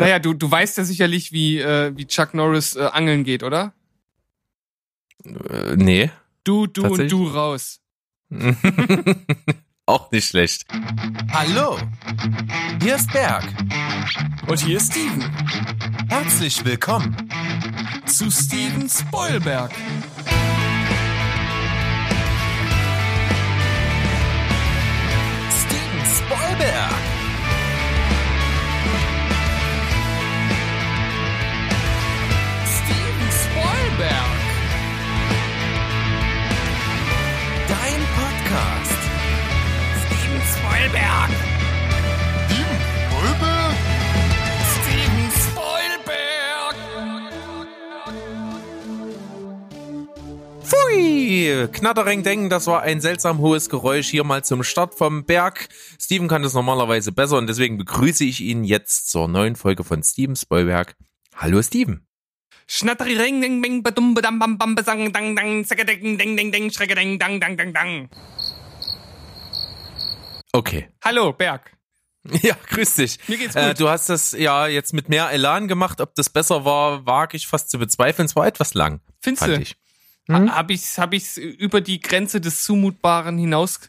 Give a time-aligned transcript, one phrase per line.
[0.00, 3.74] Naja, du, du weißt ja sicherlich, wie, äh, wie Chuck Norris äh, angeln geht, oder?
[5.24, 6.10] Äh, nee.
[6.42, 7.82] Du, du und du raus.
[9.86, 10.64] Auch nicht schlecht.
[11.32, 11.76] Hallo,
[12.82, 13.44] hier ist Berg.
[14.46, 15.22] Und hier ist Steven.
[16.08, 17.28] Herzlich willkommen.
[18.06, 19.72] Zu Steven Spoilberg.
[25.50, 26.89] Steven Spoilberg.
[40.90, 41.30] Spoilberg.
[42.48, 43.84] Steven Spoilberg?
[44.74, 46.76] Steven Spoilberg.
[50.64, 51.68] Pfui!
[51.72, 55.68] Knattereng denken, das war ein seltsam hohes Geräusch hier mal zum Start vom Berg.
[56.00, 60.02] Steven kann das normalerweise besser und deswegen begrüße ich ihn jetzt zur neuen Folge von
[60.02, 60.96] Steven Spoilberg.
[61.36, 62.04] Hallo Steven.
[62.66, 66.70] Schnatteri ring ding bing badum badam bam bam besang dang dang zackadeng ding ding ding
[66.70, 68.08] schreckadeng dang dang dang dang.
[70.52, 70.88] Okay.
[71.04, 71.76] Hallo Berg.
[72.42, 73.18] Ja, grüß dich.
[73.28, 73.80] Mir geht's Äh, gut.
[73.80, 76.02] du hast das ja jetzt mit mehr Elan gemacht.
[76.02, 78.26] Ob das besser war, wage ich fast zu bezweifeln.
[78.26, 79.62] Es war etwas lang, Findest fand du?
[79.62, 79.76] ich.
[80.30, 83.80] Ha- Hab ich's, hab ich's über die Grenze des Zumutbaren hinaus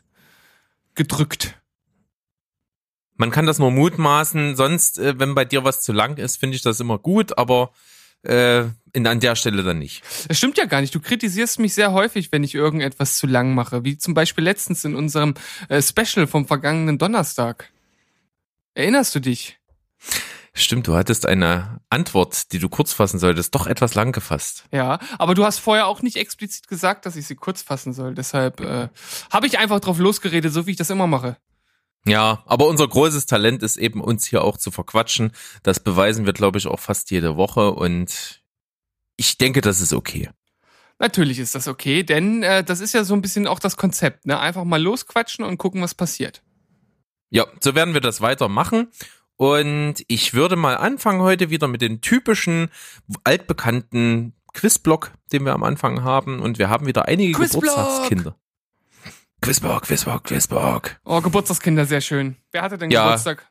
[0.95, 1.59] gedrückt.
[3.15, 4.55] Man kann das nur mutmaßen.
[4.55, 7.71] Sonst, äh, wenn bei dir was zu lang ist, finde ich das immer gut, aber
[8.23, 10.03] äh, in, an der Stelle dann nicht.
[10.27, 10.93] Das stimmt ja gar nicht.
[10.93, 13.83] Du kritisierst mich sehr häufig, wenn ich irgendetwas zu lang mache.
[13.83, 15.33] Wie zum Beispiel letztens in unserem
[15.69, 17.71] äh, Special vom vergangenen Donnerstag.
[18.73, 19.59] Erinnerst du dich?
[20.53, 24.65] Stimmt, du hattest eine Antwort, die du kurz fassen solltest, doch etwas lang gefasst.
[24.71, 28.15] Ja, aber du hast vorher auch nicht explizit gesagt, dass ich sie kurz fassen soll.
[28.15, 28.89] Deshalb äh,
[29.31, 31.37] habe ich einfach drauf losgeredet, so wie ich das immer mache.
[32.05, 35.31] Ja, aber unser großes Talent ist eben, uns hier auch zu verquatschen.
[35.63, 38.40] Das beweisen wir, glaube ich, auch fast jede Woche und
[39.21, 40.29] ich denke, das ist okay.
[40.97, 44.25] Natürlich ist das okay, denn äh, das ist ja so ein bisschen auch das Konzept,
[44.25, 44.39] ne?
[44.39, 46.41] Einfach mal losquatschen und gucken, was passiert.
[47.29, 48.87] Ja, so werden wir das weitermachen.
[49.35, 52.69] Und ich würde mal anfangen heute wieder mit den typischen
[53.23, 56.39] altbekannten Quizblock, den wir am Anfang haben.
[56.39, 57.63] Und wir haben wieder einige Quizblock!
[57.63, 58.35] Geburtstagskinder.
[59.41, 60.99] Quizblock, Quizblock, Quizblock.
[61.05, 62.37] Oh, Geburtstagskinder, sehr schön.
[62.51, 63.03] Wer hatte denn Ja.
[63.03, 63.47] Geburtstag?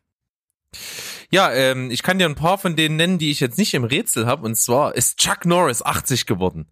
[1.31, 3.85] Ja, ähm, ich kann dir ein paar von denen nennen, die ich jetzt nicht im
[3.85, 4.45] Rätsel habe.
[4.45, 6.67] Und zwar ist Chuck Norris 80 geworden.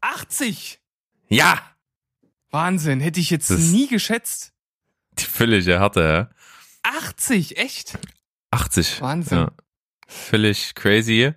[0.00, 0.80] 80!
[1.28, 1.60] Ja!
[2.50, 4.52] Wahnsinn, hätte ich jetzt Das- nie geschätzt.
[5.18, 6.30] Die völlige Härte, ja.
[6.82, 7.98] 80, echt?
[8.50, 9.02] 80.
[9.02, 9.38] Wahnsinn.
[9.38, 9.50] Ja.
[10.06, 11.32] Völlig crazy.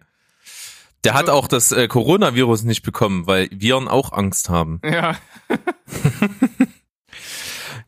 [1.03, 4.79] Der hat auch das äh, Coronavirus nicht bekommen, weil Viren auch Angst haben.
[4.85, 5.17] Ja.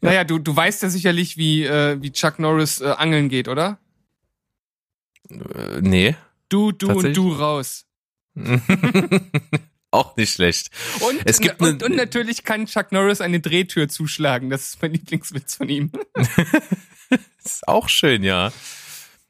[0.02, 3.78] naja, du, du weißt ja sicherlich, wie, äh, wie Chuck Norris äh, angeln geht, oder?
[5.42, 6.16] Äh, nee.
[6.50, 7.86] Du, du und du raus.
[9.92, 10.70] auch nicht schlecht.
[11.02, 14.50] Und, Es gibt und, ne- und natürlich kann Chuck Norris eine Drehtür zuschlagen.
[14.50, 15.92] Das ist mein Lieblingswitz von ihm.
[17.44, 18.52] Ist auch schön, ja.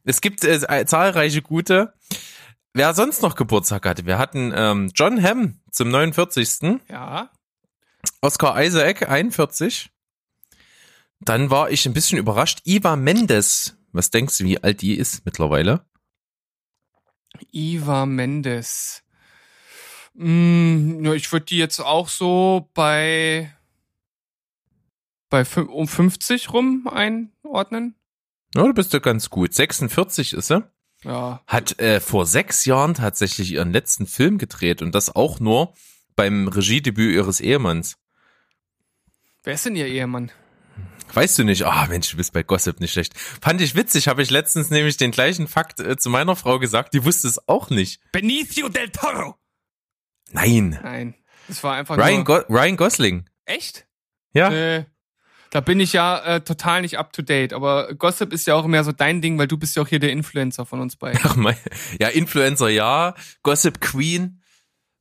[0.06, 1.94] Es gibt äh, zahlreiche gute.
[2.74, 4.06] Wer sonst noch Geburtstag hatte?
[4.06, 6.80] Wir hatten ähm, John Hamm zum 49.
[6.90, 7.30] Ja.
[8.22, 9.90] Oscar Isaac 41.
[11.20, 12.62] Dann war ich ein bisschen überrascht.
[12.66, 13.78] Iva Mendes.
[13.92, 15.86] Was denkst du, wie alt die ist mittlerweile?
[17.52, 19.04] Iva Mendes.
[20.14, 23.52] Mm, ja, ich würde die jetzt auch so bei,
[25.30, 27.96] bei um 50 rum einordnen.
[28.56, 29.54] Ja, du bist ja ganz gut.
[29.54, 30.64] 46 ist sie.
[31.04, 31.42] Ja.
[31.48, 35.74] Hat äh, vor sechs Jahren tatsächlich ihren letzten Film gedreht und das auch nur
[36.16, 37.98] beim Regiedebüt ihres Ehemanns.
[39.44, 40.32] Wer ist denn ihr Ehemann?
[41.14, 41.64] Weißt du nicht?
[41.66, 43.18] Ah, Mensch, du bist bei Gossip nicht schlecht.
[43.18, 46.94] Fand ich witzig, habe ich letztens nämlich den gleichen Fakt äh, zu meiner Frau gesagt,
[46.94, 48.02] die wusste es auch nicht.
[48.12, 49.36] Benicio del Toro.
[50.32, 50.80] Nein.
[50.82, 51.16] Nein.
[51.48, 52.24] Das war einfach Ryan, nur.
[52.24, 53.30] Go Ryan Gosling.
[53.46, 53.86] Echt?
[54.34, 54.50] Ja.
[54.50, 54.86] Nee.
[55.52, 57.54] Da bin ich ja äh, total nicht up to date.
[57.54, 60.00] Aber Gossip ist ja auch mehr so dein Ding, weil du bist ja auch hier
[60.00, 61.22] der Influencer von uns beiden.
[61.24, 61.56] Ach mein,
[62.00, 64.42] ja, Influencer ja, Gossip Queen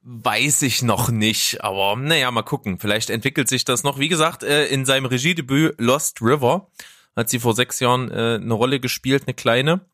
[0.03, 2.79] weiß ich noch nicht, aber naja, mal gucken.
[2.79, 3.99] Vielleicht entwickelt sich das noch.
[3.99, 6.69] Wie gesagt, äh, in seinem Regiedebüt Lost River
[7.15, 9.87] hat sie vor sechs Jahren äh, eine Rolle gespielt, eine kleine.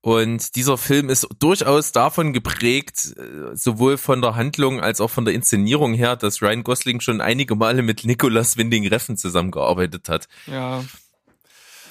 [0.00, 5.24] Und dieser Film ist durchaus davon geprägt, äh, sowohl von der Handlung als auch von
[5.24, 10.26] der Inszenierung her, dass Ryan Gosling schon einige Male mit Nicolas Winding Reffen zusammengearbeitet hat.
[10.46, 10.84] Ja.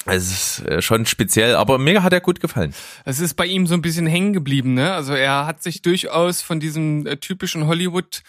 [0.04, 2.74] Also es ist äh, schon speziell, aber mir hat er gut gefallen.
[3.04, 4.92] Es ist bei ihm so ein bisschen hängen geblieben, ne?
[4.92, 8.22] Also er hat sich durchaus von diesem äh, typischen Hollywood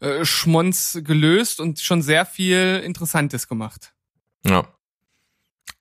[0.00, 3.92] äh, Schmonz gelöst und schon sehr viel Interessantes gemacht.
[4.44, 4.66] Ja.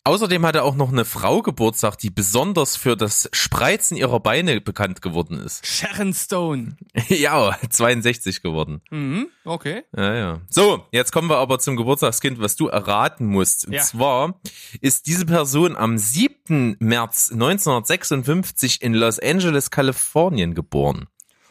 [0.06, 5.04] Außerdem hatte auch noch eine Frau Geburtstag, die besonders für das Spreizen ihrer Beine bekannt
[5.04, 5.64] geworden ist.
[5.68, 6.78] Sharon Stone.
[7.10, 8.82] ja, 62 geworden.
[8.90, 9.84] Mhm, okay.
[9.96, 10.42] Ja, ja.
[10.50, 13.68] So, jetzt kommen wir aber zum Geburtstagskind, was du erraten musst.
[13.68, 13.84] Und Ja.
[13.84, 14.40] zwar
[14.82, 16.78] ist diese Person am 7.
[16.80, 21.08] März 1956 in Los Angeles, Kalifornien geboren.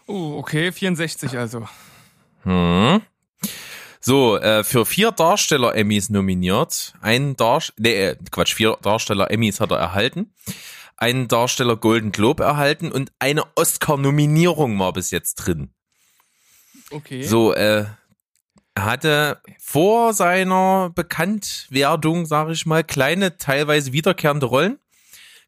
[0.07, 1.69] Oh, okay, 64 also.
[2.43, 3.03] Hm.
[4.01, 6.95] So, äh, für vier Darsteller Emmys nominiert.
[7.01, 10.33] Ein Darsteller, nee, äh, Quatsch, vier Darsteller Emmys hat er erhalten.
[10.97, 15.71] Einen Darsteller Golden Globe erhalten und eine Oscar-Nominierung war bis jetzt drin.
[16.91, 17.23] Okay.
[17.23, 17.87] So, äh,
[18.75, 24.79] er hatte vor seiner Bekanntwerdung, sage ich mal, kleine, teilweise wiederkehrende Rollen.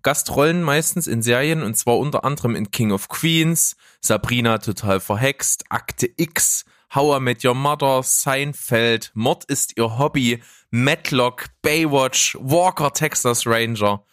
[0.02, 5.64] Gastrollen meistens in Serien und zwar unter anderem in King of Queens, Sabrina total verhext,
[5.68, 6.64] Akte X,
[6.94, 14.04] How I Met Your Mother, Seinfeld, Mord ist ihr Hobby, Matlock, Baywatch, Walker Texas Ranger.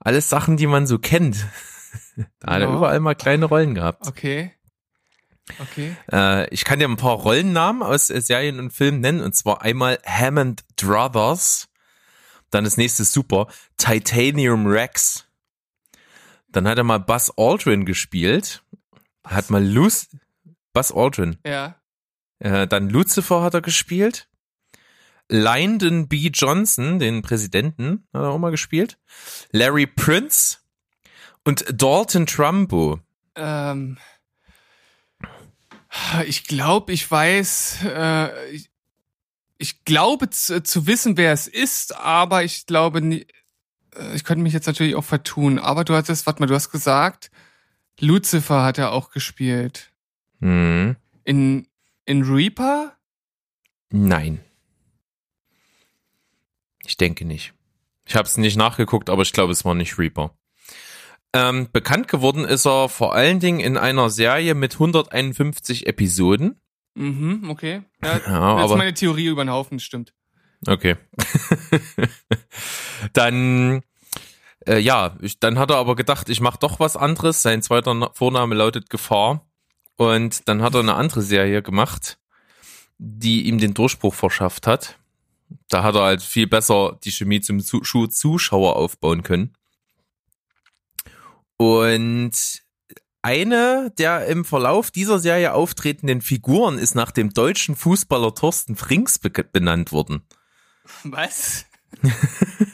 [0.00, 1.36] Alles Sachen, die man so kennt.
[2.40, 2.76] da hat er Ja.
[2.76, 4.06] überall mal kleine Rollen gehabt.
[4.06, 4.52] Okay.
[5.60, 5.94] Okay.
[6.10, 9.60] Äh, ich kann dir ein paar Rollennamen aus äh, Serien und Filmen nennen, und zwar
[9.60, 11.68] einmal Hammond Brothers,
[12.50, 15.26] dann das nächste super, Titanium Rex.
[16.48, 18.62] Dann hat er mal Buzz Aldrin gespielt,
[19.24, 20.08] hat mal Luce,
[20.74, 21.76] Buzz Aldrin, Ja.
[22.40, 24.28] äh, dann Lucifer hat er gespielt,
[25.30, 26.28] Lyndon B.
[26.28, 28.98] Johnson, den Präsidenten, hat er auch mal gespielt,
[29.52, 30.58] Larry Prince
[31.44, 33.00] und Dalton Trumbo.
[33.36, 33.96] Ähm,
[36.26, 38.70] ich glaube, ich weiß, äh, ich,
[39.58, 43.26] ich glaube zu, zu wissen, wer es ist, aber ich glaube nie,
[43.96, 46.70] äh, ich könnte mich jetzt natürlich auch vertun, aber du hattest, warte mal, du hast
[46.70, 47.30] gesagt,
[48.00, 49.92] Lucifer hat er auch gespielt.
[50.40, 50.96] Hm.
[51.24, 51.66] In,
[52.04, 52.96] in Reaper?
[53.90, 54.40] Nein.
[56.86, 57.54] Ich denke nicht.
[58.06, 60.36] Ich habe es nicht nachgeguckt, aber ich glaube, es war nicht Reaper.
[61.32, 66.60] Ähm, bekannt geworden ist er vor allen Dingen in einer Serie mit 151 Episoden.
[66.94, 67.82] Mhm, okay.
[68.02, 70.14] Ja, Ja, aber meine Theorie über den Haufen, stimmt.
[70.66, 70.96] okay.
[73.12, 73.82] dann
[74.66, 77.42] äh, ja, ich, dann hat er aber gedacht, ich mache doch was anderes.
[77.42, 79.46] Sein zweiter Na- Vorname lautet Gefahr
[79.96, 82.18] und dann hat er eine andere Serie gemacht,
[82.98, 84.98] die ihm den Durchbruch verschafft hat.
[85.68, 89.54] Da hat er halt viel besser die Chemie zum Zuschauer aufbauen können.
[91.56, 92.62] Und
[93.22, 99.18] eine der im Verlauf dieser Serie auftretenden Figuren ist nach dem deutschen Fußballer Thorsten Frings
[99.18, 100.26] be benannt worden.
[101.04, 101.64] Was?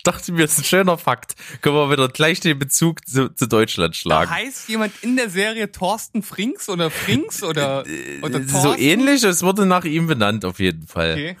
[0.00, 1.34] Ich dachte mir, das ist ein schöner Fakt.
[1.60, 4.30] Können wir wieder gleich den Bezug zu, zu Deutschland Da schlagen.
[4.30, 7.84] heißt jemand in der Serie Thorsten Frings oder Frings oder,
[8.22, 8.82] oder Äh, so Thorsten?
[8.82, 11.12] ähnlich, es wurde nach ihm benannt auf jeden Fall.
[11.12, 11.36] Okay.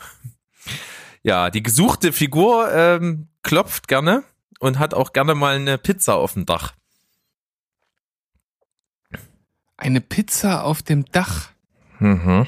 [1.22, 4.24] Ja, die gesuchte Figur ähm, klopft gerne
[4.58, 6.74] und hat auch gerne mal eine Pizza auf dem Dach.
[9.78, 11.48] Eine Pizza auf dem Dach.
[11.98, 12.46] Mhm.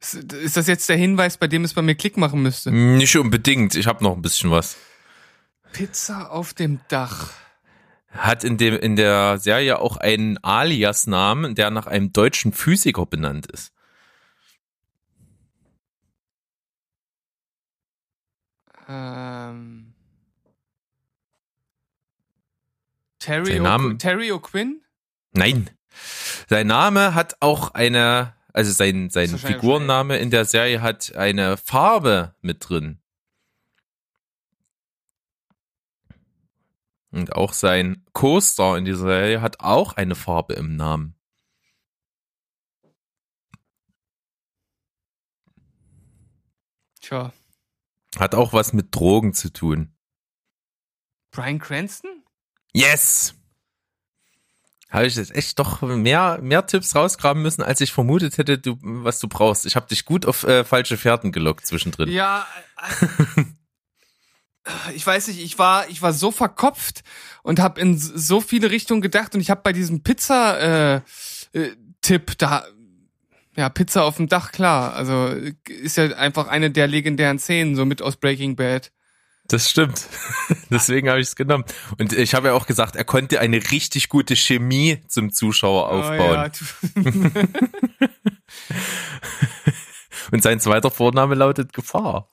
[0.00, 2.72] Ist ist das jetzt der Hinweis, bei dem es bei mir Klick machen müsste?
[2.72, 4.76] Nicht unbedingt, ich habe noch ein bisschen was.
[5.72, 7.32] Pizza auf dem Dach.
[8.10, 13.46] Hat in, dem, in der Serie auch einen Alias-Namen, der nach einem deutschen Physiker benannt
[13.46, 13.72] ist.
[18.88, 19.94] Ähm.
[23.18, 24.80] Terry, Sein Name- O'Qu- Terry O'Quinn?
[25.32, 25.70] Nein.
[26.48, 32.34] Sein Name hat auch eine, also sein, sein Figurenname in der Serie hat eine Farbe
[32.40, 32.98] mit drin.
[37.10, 41.16] Und auch sein Co-Star in dieser Serie hat auch eine Farbe im Namen.
[47.00, 47.32] Tja.
[48.18, 49.92] Hat auch was mit Drogen zu tun.
[51.32, 52.24] Brian Cranston?
[52.72, 53.34] Yes!
[54.90, 58.76] Habe ich jetzt echt doch mehr, mehr Tipps rausgraben müssen, als ich vermutet hätte, du,
[58.80, 59.64] was du brauchst.
[59.64, 62.08] Ich habe dich gut auf äh, falsche Fährten gelockt zwischendrin.
[62.08, 62.46] Ja.
[64.94, 67.02] Ich weiß nicht, ich war, ich war so verkopft
[67.42, 71.04] und habe in so viele Richtungen gedacht und ich habe bei diesem Pizza-Tipp
[71.54, 72.64] äh, äh, Tipp da,
[73.56, 74.94] ja, Pizza auf dem Dach, klar.
[74.94, 75.34] Also
[75.66, 78.92] ist ja einfach eine der legendären Szenen, so mit aus Breaking Bad.
[79.48, 80.06] Das stimmt.
[80.70, 81.64] Deswegen habe ich es genommen.
[81.98, 86.52] Und ich habe ja auch gesagt, er konnte eine richtig gute Chemie zum Zuschauer aufbauen.
[86.96, 87.48] Oh, ja.
[90.30, 92.30] Und sein zweiter Vorname lautet Gefahr.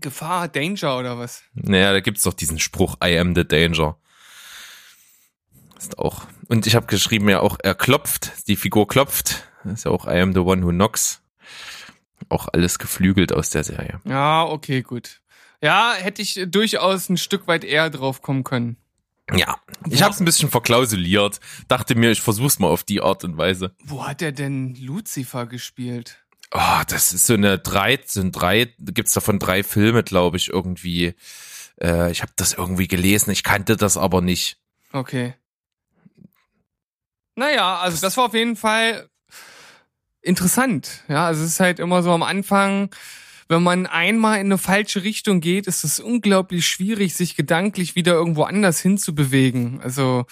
[0.00, 1.42] Gefahr, Danger oder was?
[1.54, 3.96] Naja, da gibt's doch diesen Spruch, I am the danger.
[5.78, 6.26] Ist auch.
[6.48, 9.44] Und ich habe geschrieben ja auch, er klopft, die Figur klopft.
[9.64, 11.22] Das ist ja auch I am the one who knocks.
[12.28, 14.00] Auch alles geflügelt aus der Serie.
[14.04, 15.20] Ja, okay, gut.
[15.62, 18.76] Ja, hätte ich durchaus ein Stück weit eher drauf kommen können.
[19.34, 19.56] Ja,
[19.90, 21.40] ich habe es ein bisschen verklausuliert.
[21.66, 23.74] Dachte mir, ich versuch's mal auf die Art und Weise.
[23.82, 26.24] Wo hat er denn Lucifer gespielt?
[26.52, 31.14] Oh, das ist so eine drei, sind drei, gibt's davon drei Filme, glaube ich, irgendwie.
[31.80, 34.58] Äh, ich habe das irgendwie gelesen, ich kannte das aber nicht.
[34.92, 35.34] Okay.
[37.34, 39.08] Naja, also das war auf jeden Fall
[40.22, 41.04] interessant.
[41.08, 42.90] Ja, also es ist halt immer so am Anfang,
[43.48, 48.14] wenn man einmal in eine falsche Richtung geht, ist es unglaublich schwierig, sich gedanklich wieder
[48.14, 49.80] irgendwo anders hinzubewegen.
[49.82, 50.26] Also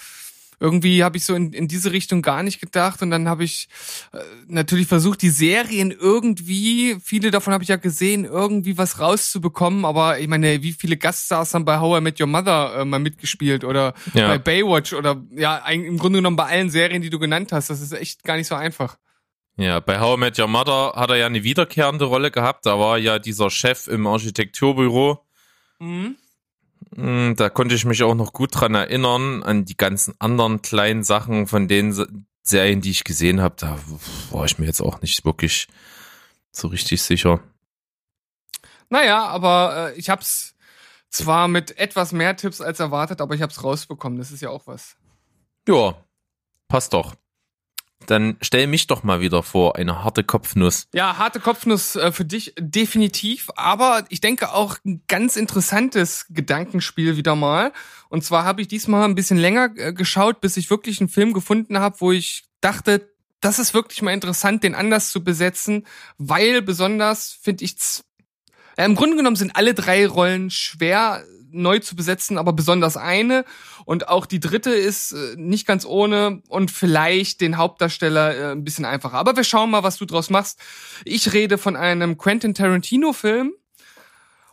[0.59, 3.67] irgendwie habe ich so in, in diese Richtung gar nicht gedacht und dann habe ich
[4.13, 9.85] äh, natürlich versucht, die Serien irgendwie, viele davon habe ich ja gesehen, irgendwie was rauszubekommen,
[9.85, 12.99] aber ich meine, wie viele Gaststars haben bei How I Met Your Mother äh, mal
[12.99, 14.27] mitgespielt oder Ja.
[14.27, 17.81] bei Baywatch oder ja, im Grunde genommen bei allen Serien, die du genannt hast, das
[17.81, 18.97] ist echt gar nicht so einfach.
[19.57, 22.65] Ja, bei How I Met Your Mother hat er ja eine wiederkehrende Rolle gehabt.
[22.65, 25.19] Da war ja dieser Chef im Architekturbüro.
[25.79, 26.17] Mhm.
[26.95, 31.03] Mm, Da konnte ich mich auch noch gut dran erinnern, an die ganzen anderen kleinen
[31.03, 32.07] Sachen von den Se-
[32.41, 33.55] Serien, die ich gesehen habe.
[33.57, 33.77] Da
[34.31, 35.67] war ich mir jetzt auch nicht wirklich
[36.51, 37.41] so richtig sicher.
[38.89, 40.53] Naja, aber äh, ich hab's
[41.09, 44.17] zwar mit etwas mehr Tipps als erwartet, aber ich hab's rausbekommen.
[44.19, 44.95] Das ist ja auch was.
[45.67, 45.95] Ja,
[46.67, 47.15] passt doch.
[48.07, 50.87] Dann stell mich doch mal wieder vor, eine harte Kopfnuss.
[50.93, 57.17] Ja, harte Kopfnuss äh, für dich definitiv, aber ich denke auch ein ganz interessantes Gedankenspiel
[57.17, 57.71] wieder mal.
[58.09, 61.33] Und zwar habe ich diesmal ein bisschen länger äh, geschaut, bis ich wirklich einen Film
[61.33, 63.09] gefunden habe, wo ich dachte,
[63.41, 65.85] das ist wirklich mal interessant, den anders zu besetzen,
[66.17, 67.75] weil besonders finde ich
[68.77, 71.23] im Grunde genommen sind alle drei Rollen schwer
[71.55, 73.45] neu zu besetzen, aber besonders eine
[73.85, 78.63] und auch die dritte ist äh, nicht ganz ohne und vielleicht den Hauptdarsteller äh, ein
[78.63, 79.17] bisschen einfacher.
[79.17, 80.59] Aber wir schauen mal, was du draus machst.
[81.03, 83.53] Ich rede von einem Quentin Tarantino Film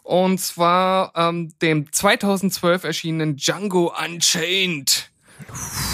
[0.02, 5.10] und zwar ähm, dem 2012 erschienenen Django Unchained.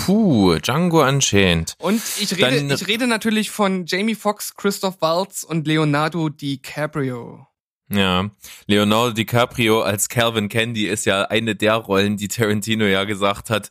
[0.05, 1.75] Puh, Django Unchained.
[1.79, 7.47] Und ich rede, Dann- ich rede natürlich von Jamie Foxx, Christoph Waltz und Leonardo DiCaprio.
[7.91, 8.29] Ja,
[8.67, 13.71] Leonardo DiCaprio als Calvin Candy ist ja eine der Rollen, die Tarantino ja gesagt hat,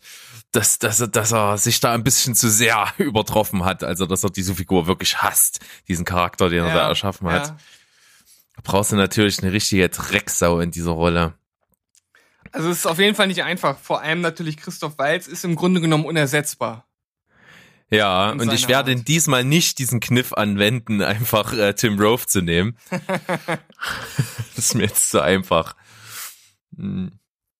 [0.51, 3.83] dass, dass, er- dass er sich da ein bisschen zu sehr übertroffen hat.
[3.83, 7.49] Also, dass er diese Figur wirklich hasst, diesen Charakter, den er da erschaffen hat.
[7.49, 7.57] ja.
[8.55, 11.35] Da brauchst du natürlich eine richtige Drecksau in dieser Rolle.
[12.51, 13.77] Also es ist auf jeden Fall nicht einfach.
[13.77, 16.86] Vor allem natürlich Christoph Waltz ist im Grunde genommen unersetzbar.
[17.89, 19.07] Ja, und ich werde Art.
[19.07, 22.77] diesmal nicht diesen Kniff anwenden, einfach äh, Tim Rove zu nehmen.
[22.89, 25.75] das ist mir jetzt zu einfach.
[26.75, 27.11] Hm.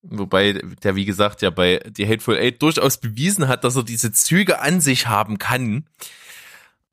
[0.10, 4.12] Wobei der, wie gesagt, ja bei The Hateful Eight durchaus bewiesen hat, dass er diese
[4.12, 5.90] Züge an sich haben kann.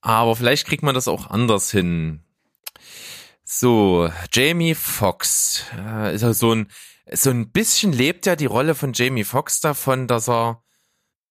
[0.00, 2.24] Aber vielleicht kriegt man das auch anders hin.
[3.44, 5.64] So, Jamie Foxx.
[5.76, 6.68] Äh, ist ja so ein,
[7.12, 10.62] so ein bisschen lebt ja die Rolle von Jamie Foxx davon, dass er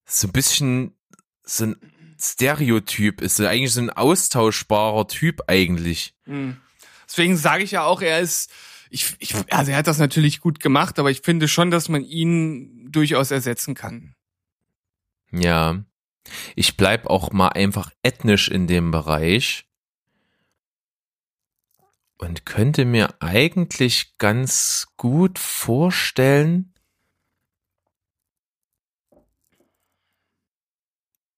[0.05, 0.95] so ein bisschen
[1.43, 1.75] so ein
[2.23, 6.15] Stereotyp ist, so eigentlich so ein austauschbarer Typ eigentlich.
[6.25, 6.57] Hm.
[7.05, 8.51] Deswegen sage ich ja auch, er ist,
[8.89, 12.03] ich, ich, also er hat das natürlich gut gemacht, aber ich finde schon, dass man
[12.03, 14.15] ihn durchaus ersetzen kann.
[15.31, 15.83] Ja.
[16.55, 19.65] Ich bleib auch mal einfach ethnisch in dem Bereich
[22.17, 26.72] und könnte mir eigentlich ganz gut vorstellen,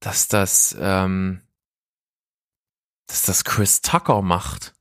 [0.06, 1.42] dass das, ähm,
[3.08, 4.74] dass das Chris Tucker macht.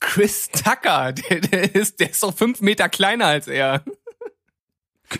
[0.00, 3.84] Chris Tucker, der, der ist, der ist doch fünf Meter kleiner als er.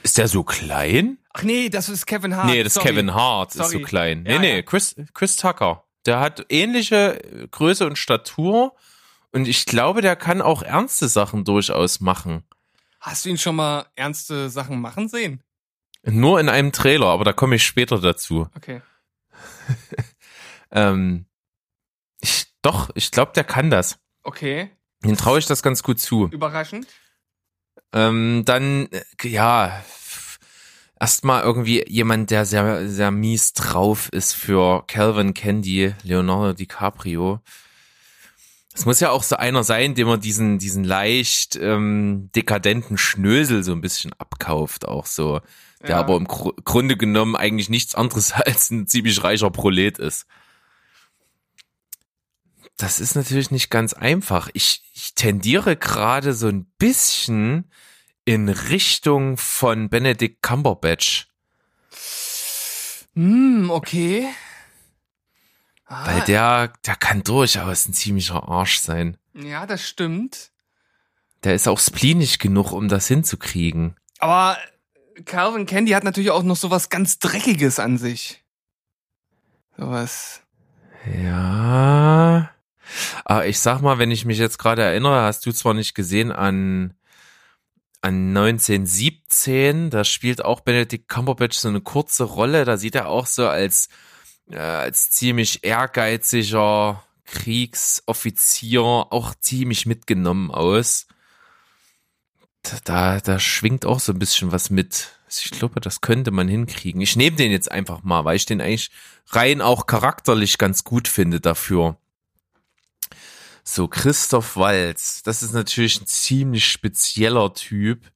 [0.03, 1.19] Ist der so klein?
[1.33, 2.47] Ach nee, das ist Kevin Hart.
[2.47, 2.89] nee, das ist sorry.
[2.89, 3.83] Kevin Hart, ist so Sorry.
[3.83, 4.23] klein.
[4.25, 4.63] Nee, Ja, nee, ja.
[4.63, 5.85] Chris, Chris Tucker.
[6.05, 8.75] Der hat ähnliche Größe und Statur
[9.31, 12.43] und ich glaube, der kann auch ernste Sachen durchaus machen.
[13.01, 15.43] Hast du ihn schon mal ernste Sachen machen sehen?
[16.03, 18.49] Nur in einem Trailer, aber da komme ich später dazu.
[18.57, 18.83] Okay.
[20.71, 21.27] Ähm,
[22.21, 23.99] ich, doch, ich glaube, der kann das.
[24.23, 24.71] Okay.
[25.05, 26.29] Den traue ich das ganz gut zu.
[26.29, 26.87] Überraschend.
[27.93, 29.83] Ähm, dann, äh, ja,
[31.01, 37.41] erstmal irgendwie jemand, der sehr, sehr mies drauf ist für Calvin Candy, Leonardo DiCaprio.
[38.75, 43.65] Es muss ja auch so einer sein, dem man diesen, diesen leicht ähm, dekadenten Schnösel
[43.65, 45.41] so ein bisschen abkauft, auch so.
[45.83, 45.97] Der Ja.
[45.99, 50.27] aber im Gru Grunde genommen eigentlich nichts anderes als ein ziemlich reicher Prolet ist.
[52.77, 54.49] Das ist natürlich nicht ganz einfach.
[54.53, 57.71] Ich, ich tendiere gerade so ein bisschen
[58.25, 61.27] in Richtung von Benedict Cumberbatch.
[63.15, 64.29] Hm, okay.
[65.87, 69.17] Ah, Weil der, der kann durchaus ein ziemlicher Arsch sein.
[69.35, 70.51] Ja, das stimmt.
[71.45, 73.97] Der ist auch spleenig genug, um das hinzukriegen.
[74.19, 74.59] Aber
[75.25, 78.45] Calvin Candy hat natürlich auch noch sowas ganz Dreckiges an sich.
[79.77, 80.43] Sowas.
[81.23, 82.51] Ja.
[83.25, 86.33] Aber ich sag mal, wenn ich mich jetzt gerade erinnere, hast du zwar nicht gesehen
[86.33, 86.95] an,
[88.01, 93.27] an 1917, da spielt auch Benedict Cumberbatch so eine kurze Rolle, da sieht er auch
[93.27, 93.89] so als,
[94.51, 101.07] äh, als ziemlich ehrgeiziger Kriegsoffizier auch ziemlich mitgenommen aus.
[102.85, 105.13] Da, da schwingt auch so ein bisschen was mit.
[105.31, 107.01] Ich glaube, das könnte man hinkriegen.
[107.01, 108.91] Ich nehme den jetzt einfach mal, weil ich den eigentlich
[109.29, 111.97] rein auch charakterlich ganz gut finde dafür.
[113.63, 118.11] So, Christoph Walz, das ist natürlich ein ziemlich spezieller Typ.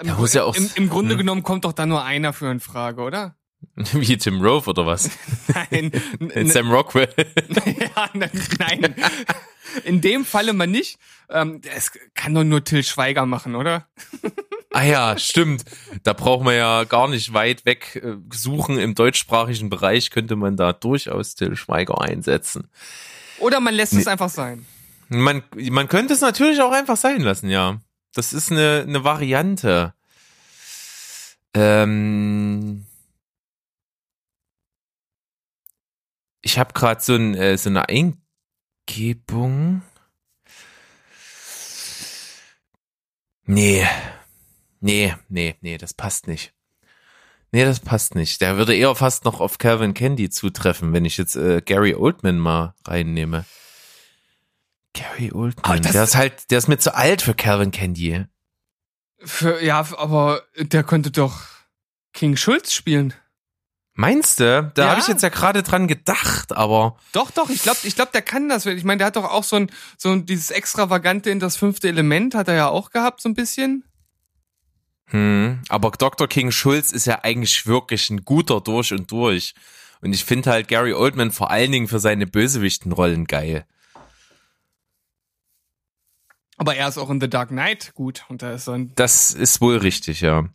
[0.00, 1.18] Im, muss ja auch- im, Im Grunde hm.
[1.18, 3.36] genommen kommt doch da nur einer für in Frage, oder?
[3.92, 5.10] Wie Tim Rove oder was?
[5.48, 5.90] Nein.
[6.34, 7.08] In Sam Rockwell.
[7.64, 8.94] ja, nein.
[9.84, 10.98] In dem Falle mal nicht.
[11.30, 13.86] Ähm, es kann doch nur Till Schweiger machen, oder?
[14.72, 15.64] ah ja, stimmt.
[16.02, 18.78] Da braucht man ja gar nicht weit weg äh, suchen.
[18.78, 22.68] Im deutschsprachigen Bereich könnte man da durchaus Till Schweiger einsetzen.
[23.38, 24.66] Oder man lässt es einfach sein.
[25.08, 27.80] Man, man könnte es natürlich auch einfach sein lassen, ja.
[28.14, 29.94] Das ist eine, eine Variante.
[31.54, 32.86] Ähm,
[36.42, 39.82] ich habe gerade so, ein, äh, so eine Eingebung.
[43.44, 43.86] Nee.
[44.80, 46.52] Nee, nee, nee, das passt nicht.
[47.52, 48.40] Nee, das passt nicht.
[48.40, 52.38] Der würde eher fast noch auf Calvin Candy zutreffen, wenn ich jetzt äh, Gary Oldman
[52.38, 53.44] mal reinnehme.
[54.94, 58.24] Gary Oldman, das- der ist halt, der ist mir zu alt für Calvin Candy.
[59.18, 61.42] Für, ja, aber der könnte doch
[62.12, 63.14] King Schulz spielen.
[63.94, 64.72] Meinst du?
[64.74, 64.90] Da Ja.
[64.90, 68.22] habe ich jetzt ja gerade dran gedacht, aber Doch, doch, ich glaube, ich glaub, der
[68.22, 68.64] kann das.
[68.64, 71.88] Ich meine, der hat doch auch so ein, so ein, dieses Extravagante in das fünfte
[71.88, 73.84] Element hat er ja auch gehabt, so ein bisschen.
[75.06, 76.26] hm, aber Dr.
[76.26, 79.54] King Schulz ist ja eigentlich wirklich ein guter durch und durch.
[80.00, 83.66] Und ich finde halt Gary Oldman vor allen Dingen für seine Bösewichtenrollen geil.
[86.56, 88.24] Aber er ist auch in The Dark Knight gut.
[88.28, 90.48] Und da ist so ein, Das ist wohl richtig, ja.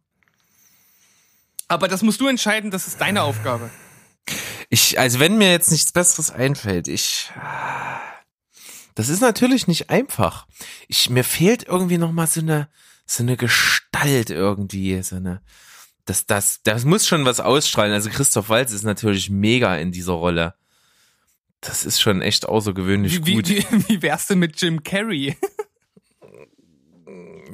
[1.68, 3.70] Aber das musst du entscheiden, das ist deine Aufgabe.
[4.70, 7.32] Ich, also wenn mir jetzt nichts Besseres einfällt, ich,
[8.96, 10.48] das ist natürlich nicht einfach.
[10.88, 12.70] Ich, mir fehlt irgendwie noch mal so eine,
[13.06, 15.42] so eine Gestalt irgendwie, so eine,
[16.06, 17.94] das, das, das muss schon was ausstrahlen.
[17.94, 20.56] Also Christoph Waltz ist natürlich mega in dieser Rolle.
[21.62, 23.50] Das ist schon echt außergewöhnlich Wie, gut.
[23.50, 25.36] wie, wie, wie wär's denn mit Jim Carrey?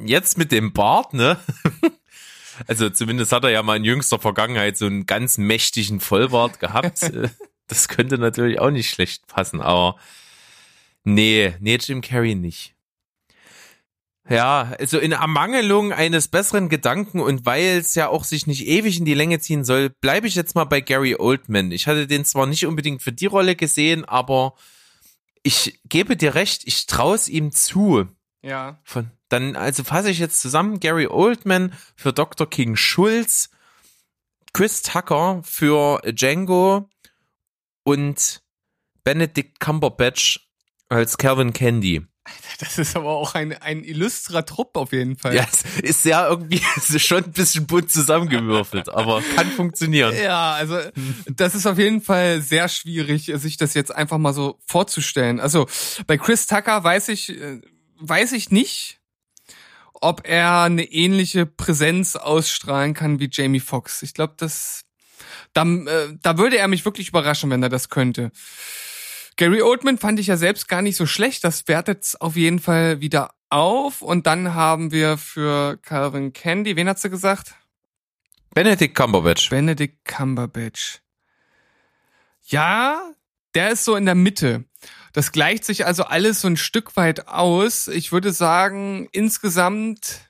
[0.06, 1.40] Jetzt mit dem Bart, ne?
[2.68, 7.12] Also zumindest hat er ja mal in jüngster Vergangenheit so einen ganz mächtigen Vollbart gehabt.
[7.68, 9.96] Das könnte natürlich auch nicht schlecht passen, aber
[11.06, 12.76] nee, nee, Jim Carrey nicht.
[14.30, 18.98] Ja, also in Ermangelung eines besseren Gedanken und weil es ja auch sich nicht ewig
[18.98, 21.72] in die Länge ziehen soll, bleibe ich jetzt mal bei Gary Oldman.
[21.72, 24.56] Ich hatte den zwar nicht unbedingt für die Rolle gesehen, aber
[25.42, 28.08] ich gebe dir recht, ich traue es ihm zu.
[28.44, 28.80] Ja.
[28.84, 32.48] Von, dann, also fasse ich jetzt zusammen, Gary Oldman für Dr.
[32.50, 33.50] King Schulz,
[34.54, 36.90] Chris Tucker für Django
[37.84, 38.42] und
[39.04, 40.48] Benedict Cumberbatch
[40.90, 42.06] als Calvin Candy.
[42.60, 45.36] Das ist aber auch ein, ein illustrer Trupp auf jeden Fall.
[45.36, 50.16] Ja, es ist ja irgendwie es ist schon ein bisschen bunt zusammengewürfelt, aber kann funktionieren.
[50.16, 50.80] Ja, also
[51.28, 55.40] das ist auf jeden Fall sehr schwierig, sich das jetzt einfach mal so vorzustellen.
[55.40, 55.68] Also
[56.08, 57.60] bei Chris Tucker weiß ich, äh,
[58.10, 59.00] weiß ich nicht,
[59.94, 64.04] ob er eine ähnliche Präsenz ausstrahlen kann wie Jamie Foxx.
[64.04, 64.86] Ich glaube, das
[65.54, 68.32] da, äh, da würde er mich wirklich überraschen, wenn er das könnte.
[69.36, 71.44] Gary Oldman fand ich ja selbst gar nicht so schlecht.
[71.44, 74.02] Das wertet auf jeden Fall wieder auf.
[74.02, 77.56] Und dann haben wir für Calvin Candy, wen hat sie gesagt?
[78.54, 79.50] Benedict Cumberbatch.
[79.50, 81.00] Benedict Cumberbatch.
[82.46, 83.02] Ja,
[83.56, 84.66] der ist so in der Mitte.
[85.14, 87.88] Das gleicht sich also alles so ein Stück weit aus.
[87.88, 90.22] Ich würde sagen, insgesamt.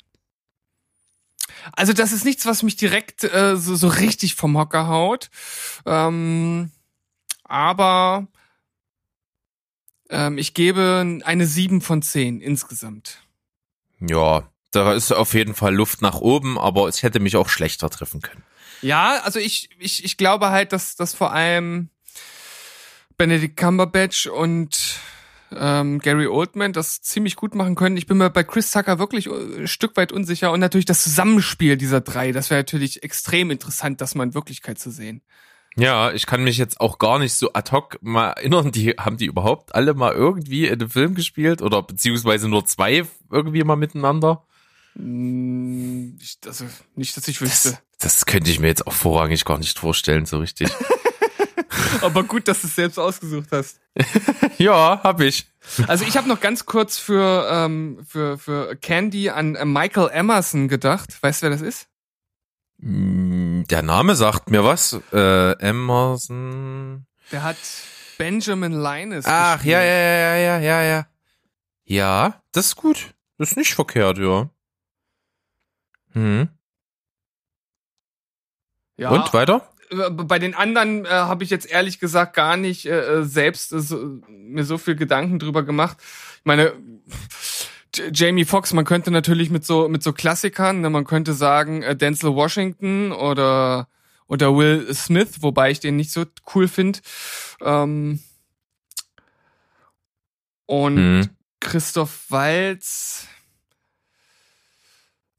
[1.71, 5.29] Also das ist nichts, was mich direkt äh, so, so richtig vom Hocker haut.
[5.85, 6.71] Ähm,
[7.45, 8.27] aber
[10.09, 13.19] ähm, ich gebe eine 7 von 10 insgesamt.
[14.01, 17.89] Ja, da ist auf jeden Fall Luft nach oben, aber es hätte mich auch schlechter
[17.89, 18.43] treffen können.
[18.81, 21.89] Ja, also ich, ich, ich glaube halt, dass, dass vor allem
[23.17, 24.99] Benedict Cumberbatch und
[25.55, 27.95] ähm, Gary Oldman das ziemlich gut machen können.
[27.97, 30.51] Ich bin mir bei Chris Tucker wirklich ein Stück weit unsicher.
[30.51, 34.79] Und natürlich das Zusammenspiel dieser drei, das wäre natürlich extrem interessant, das mal in Wirklichkeit
[34.79, 35.21] zu sehen.
[35.75, 39.17] Ja, ich kann mich jetzt auch gar nicht so ad hoc mal erinnern, die haben
[39.17, 43.75] die überhaupt alle mal irgendwie in einem Film gespielt oder beziehungsweise nur zwei irgendwie mal
[43.75, 44.43] miteinander?
[44.95, 47.77] Hm, ich- Also nicht, dass ich wüsste.
[47.99, 50.69] Das, das könnte ich mir jetzt auch vorrangig gar nicht vorstellen, so richtig.
[52.01, 53.79] Aber gut, dass du es selbst ausgesucht hast.
[54.57, 55.45] ja, hab ich.
[55.87, 60.67] Also ich habe noch ganz kurz für, ähm, für, für Candy an äh, Michael Emerson
[60.67, 61.21] gedacht.
[61.21, 61.87] Weißt du, wer das ist?
[62.77, 64.99] Mm, Der Name sagt mir was.
[65.13, 67.05] Äh, Emerson.
[67.31, 67.57] Der hat
[68.17, 69.73] Benjamin Linus Ach, gespielt.
[69.73, 71.07] ja, ja, ja, ja, ja, ja.
[71.85, 73.13] Ja, das ist gut.
[73.37, 74.49] Das ist nicht verkehrt, ja.
[76.13, 76.47] Hm.
[78.97, 79.09] ja.
[79.09, 79.67] Und weiter?
[79.99, 83.73] Äh, Bei den anderen äh, habe ich jetzt ehrlich gesagt gar nicht äh, äh, selbst
[83.73, 85.97] äh, so, mir so viel Gedanken drüber gemacht.
[86.39, 86.73] Ich meine,
[88.11, 91.95] Jamie Foxx, man könnte natürlich mit so mit so Klassikern, ne, man könnte sagen äh,
[91.95, 93.87] Denzel Washington oder
[94.27, 96.25] oder Will Smith, wobei ich den nicht so
[96.55, 96.99] cool finde.
[97.61, 98.19] Ähm,
[100.65, 101.29] und Hm.
[101.59, 103.27] Christoph Walz.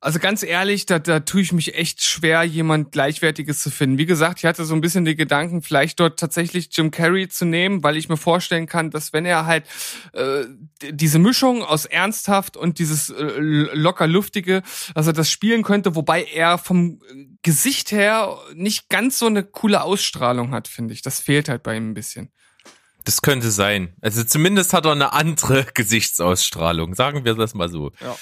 [0.05, 3.97] Also ganz ehrlich, da, da tue ich mich echt schwer, jemand Gleichwertiges zu finden.
[3.97, 7.47] Wie gesagt, ich hatte so ein bisschen die Gedanken, vielleicht dort tatsächlich Jim Carrey zu
[7.47, 9.64] nehmen, weil ich mir vorstellen kann, dass wenn er halt
[10.12, 10.45] äh,
[10.90, 14.62] diese Mischung aus ernsthaft und dieses äh, locker luftige,
[14.95, 17.01] dass er das spielen könnte, wobei er vom
[17.40, 21.01] Gesicht her nicht ganz so eine coole Ausstrahlung hat, finde ich.
[21.01, 22.29] Das fehlt halt bei ihm ein bisschen.
[23.05, 23.95] Das könnte sein.
[24.03, 26.95] Also zumindest hat er eine andere Gesichtsausstrahlung.
[26.95, 27.90] Sagen wir das mal so.
[28.03, 28.14] Ja.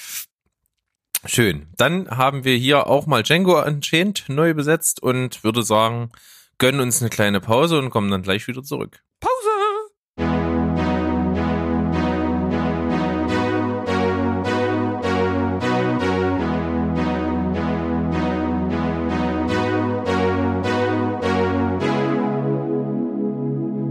[1.25, 1.67] Schön.
[1.77, 6.11] Dann haben wir hier auch mal Django Unchained neu besetzt und würde sagen,
[6.57, 9.01] gönnen uns eine kleine Pause und kommen dann gleich wieder zurück.
[9.21, 9.33] Pause!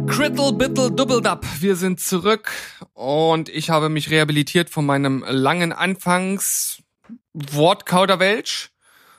[0.06, 2.52] Criddle Bittle Dubbeldub, wir sind zurück
[2.92, 5.72] und ich habe mich rehabilitiert von meinem langen
[7.34, 8.70] Anfangs-Wortkauderwelsch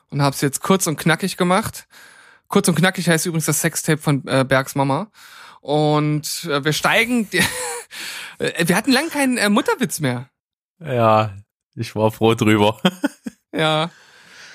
[0.10, 1.88] und habe es jetzt kurz und knackig gemacht.
[2.48, 5.12] Kurz und knackig heißt übrigens das Sextape von äh, Bergs Mama.
[5.62, 7.28] Und äh, wir steigen.
[8.40, 10.30] äh, wir hatten lang keinen äh, Mutterwitz mehr.
[10.80, 11.34] Ja,
[11.76, 12.80] ich war froh drüber.
[13.56, 13.92] Ja.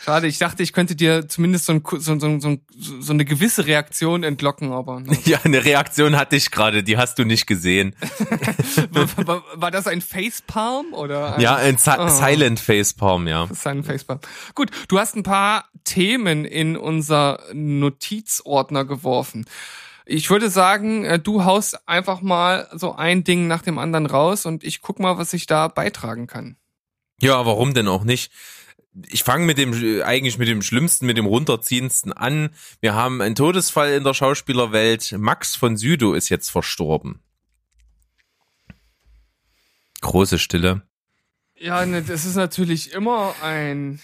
[0.04, 2.58] Schade, ich dachte, ich könnte dir zumindest so, ein, so, so,
[3.00, 5.18] so, eine gewisse Reaktion entlocken, aber ne.
[5.24, 7.94] ja, eine Reaktion hatte ich gerade, die hast du nicht gesehen.
[8.90, 12.08] war, war, war das ein Facepalm oder ein, Ja, ein Si Oh.
[12.08, 13.48] Silent Facepalm, ja.
[13.64, 14.20] Ein Facepalm.
[14.54, 19.46] Gut, du hast ein paar Themen in unser Notizordner geworfen.
[20.10, 24.46] Ich würde sagen, äh, du haust einfach mal so ein Ding nach dem anderen raus
[24.46, 26.56] und ich guck mal, was ich da beitragen kann.
[27.20, 28.32] Ja, warum denn auch nicht?
[29.08, 32.50] Ich fange mit dem eigentlich mit dem schlimmsten, mit dem runterziehendsten an.
[32.80, 35.12] Wir haben einen Todesfall in der Schauspielerwelt.
[35.18, 37.20] Max von Südow ist jetzt verstorben.
[40.00, 40.82] Große Stille.
[41.56, 44.00] Ja, ne, das ist natürlich immer ein.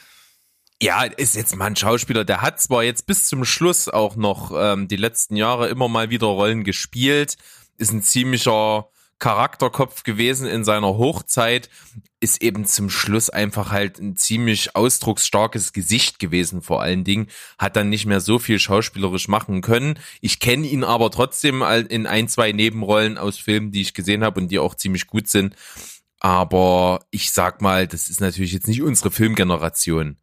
[0.83, 4.53] Ja, ist jetzt mal ein Schauspieler, der hat zwar jetzt bis zum Schluss auch noch
[4.55, 7.37] ähm, die letzten Jahre immer mal wieder Rollen gespielt,
[7.79, 11.71] ist ein ziemlicher Charakterkopf gewesen in seiner Hochzeit,
[12.25, 17.77] ist eben zum Schluss einfach halt ein ziemlich ausdrucksstarkes Gesicht gewesen vor allen Dingen, hat
[17.77, 19.99] dann nicht mehr so viel schauspielerisch machen können.
[20.23, 24.41] Ich kenne ihn aber trotzdem in ein, zwei Nebenrollen aus Filmen, die ich gesehen habe
[24.41, 25.55] und die auch ziemlich gut sind.
[26.19, 30.17] Aber ich sag mal, das ist natürlich jetzt nicht unsere Filmgeneration.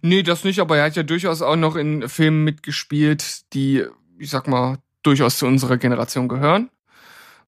[0.00, 3.84] Nee, das nicht, aber er hat ja durchaus auch noch in Filmen mitgespielt, die,
[4.18, 6.70] ich sag mal, durchaus zu unserer Generation gehören.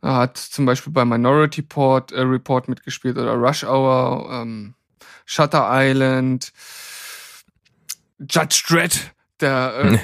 [0.02, 4.74] Er hat zum Beispiel bei Minority Report, äh, Report mitgespielt oder Rush Hour, ähm,
[5.26, 6.52] Shutter Island,
[8.18, 9.98] Judge Dredd, der äh,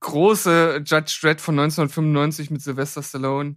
[0.00, 3.56] große Judge Dredd von 1995 mit Sylvester Stallone.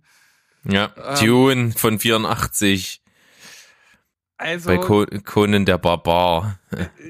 [0.63, 3.02] Ja, Ähm, Dune von 84
[4.38, 6.60] Also bei Co Conan der Barbar.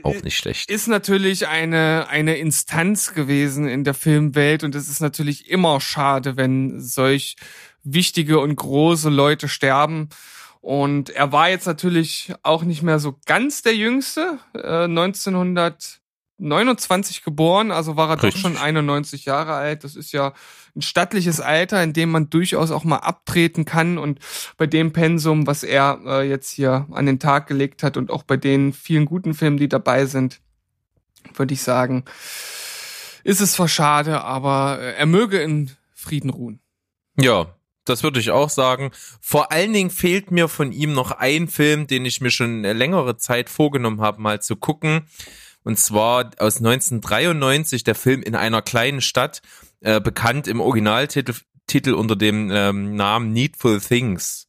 [0.03, 0.69] Auch nicht schlecht.
[0.69, 6.38] ist natürlich eine, eine Instanz gewesen in der Filmwelt und es ist natürlich immer schade,
[6.38, 7.36] wenn solch
[7.93, 10.10] wichtige und große Leute sterben.
[10.62, 17.71] Und er war jetzt natürlich auch nicht mehr so ganz der Jüngste, äh, 1929 geboren,
[17.71, 18.34] also war er Richtig.
[18.34, 19.86] doch schon 91 Jahre alt.
[19.86, 20.34] Das ist ja
[20.76, 24.19] ein stattliches Alter, in dem man durchaus auch mal abtreten kann und
[24.58, 28.23] bei dem Pensum, was er äh, jetzt hier an den Tag gelegt hat und auch
[28.23, 30.41] bei den vielen guten Filmen, die dabei sind,
[31.34, 32.04] würde ich sagen,
[33.23, 36.60] ist es zwar schade, aber äh, er möge in Frieden ruhen.
[37.19, 37.56] Ja,
[37.89, 38.91] das würde ich auch sagen.
[39.21, 43.17] Vor allen Dingen fehlt mir von ihm noch ein Film, den ich mir schon längere
[43.17, 45.08] Zeit vorgenommen habe, mal zu gucken.
[45.63, 49.41] Und zwar aus 1993 der Film in einer kleinen Stadt,
[49.82, 51.34] äh, bekannt im Originaltitel
[51.67, 54.47] Titel unter dem ähm, Namen Needful Things.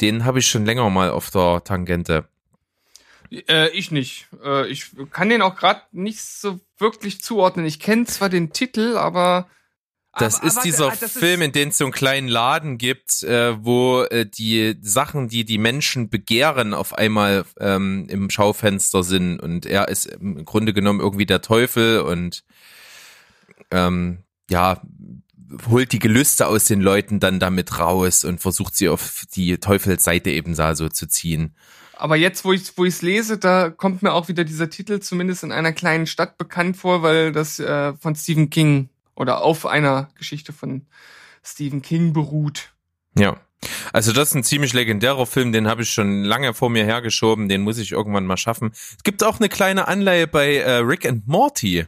[0.00, 2.28] Den habe ich schon länger mal auf der Tangente.
[3.48, 4.28] Äh, ich nicht.
[4.44, 7.66] Äh, ich kann den auch gerade nicht so wirklich zuordnen.
[7.66, 9.48] Ich kenne zwar den Titel, aber
[10.18, 12.78] das aber, ist aber, dieser das ist- Film, in dem es so einen kleinen Laden
[12.78, 19.02] gibt, äh, wo äh, die Sachen, die die Menschen begehren, auf einmal ähm, im Schaufenster
[19.02, 19.38] sind.
[19.40, 22.44] Und er ist im Grunde genommen irgendwie der Teufel und
[23.70, 24.18] ähm,
[24.50, 24.80] ja,
[25.68, 30.30] holt die Gelüste aus den Leuten dann damit raus und versucht sie auf die Teufelsseite
[30.30, 31.54] eben da so zu ziehen.
[31.98, 35.44] Aber jetzt, wo ich wo ich's lese, da kommt mir auch wieder dieser Titel zumindest
[35.44, 40.10] in einer kleinen Stadt bekannt vor, weil das äh, von Stephen King oder auf einer
[40.14, 40.86] Geschichte von
[41.42, 42.72] Stephen King beruht.
[43.18, 43.40] Ja.
[43.92, 47.48] Also das ist ein ziemlich legendärer Film, den habe ich schon lange vor mir hergeschoben,
[47.48, 48.70] den muss ich irgendwann mal schaffen.
[48.72, 51.86] Es gibt auch eine kleine Anleihe bei äh, Rick and Morty.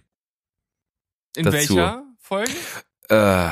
[1.36, 1.52] In Dazu.
[1.52, 2.52] welcher Folge?
[3.10, 3.50] Äh,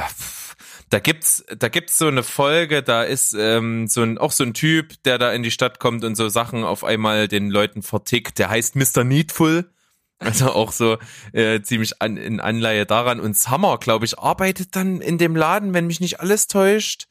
[0.89, 4.55] da gibt's, da gibt's so eine Folge, da ist ähm, so ein auch so ein
[4.55, 8.39] Typ, der da in die Stadt kommt und so Sachen auf einmal den Leuten vertickt.
[8.39, 9.05] Der heißt Mr.
[9.05, 9.71] Needful.
[10.19, 10.97] Also auch so
[11.33, 13.21] äh, ziemlich an, in Anleihe daran.
[13.21, 17.09] Und Summer, glaube ich, arbeitet dann in dem Laden, wenn mich nicht alles täuscht.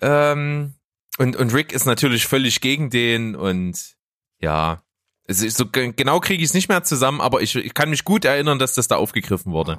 [0.00, 0.74] Ähm,
[1.18, 3.96] und, und Rick ist natürlich völlig gegen den und
[4.40, 4.82] ja.
[5.30, 8.24] So ge- genau kriege ich es nicht mehr zusammen, aber ich, ich kann mich gut
[8.24, 9.78] erinnern, dass das da aufgegriffen wurde.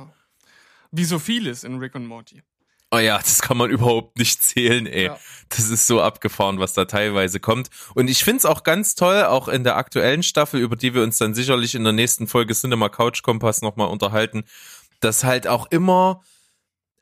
[0.92, 2.44] Wie so vieles in Rick und Morty.
[2.92, 5.06] Oh ja, das kann man überhaupt nicht zählen, ey.
[5.06, 5.20] Ja.
[5.50, 7.70] Das ist so abgefahren, was da teilweise kommt.
[7.96, 11.18] Und ich find's auch ganz toll, auch in der aktuellen Staffel, über die wir uns
[11.18, 14.44] dann sicherlich in der nächsten Folge Cinema Couch Kompass nochmal unterhalten,
[15.00, 16.22] dass halt auch immer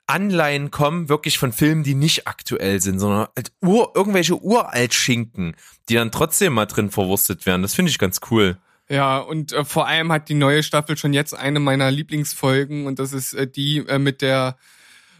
[0.07, 5.55] Anleihen kommen, wirklich von Filmen, die nicht aktuell sind, sondern halt ur, irgendwelche Uraltschinken,
[5.89, 7.61] die dann trotzdem mal drin verwurstet werden.
[7.61, 8.57] Das finde ich ganz cool.
[8.89, 12.99] Ja, und äh, vor allem hat die neue Staffel schon jetzt eine meiner Lieblingsfolgen und
[12.99, 14.57] das ist äh, die äh, mit der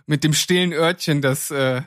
[0.07, 1.83] mit dem stillen Örtchen, das äh,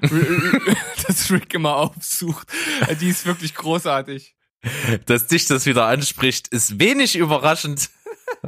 [1.06, 2.48] das Rick immer aufsucht.
[2.86, 4.34] Äh, die ist wirklich großartig.
[5.06, 7.90] Dass dich das wieder anspricht, ist wenig überraschend.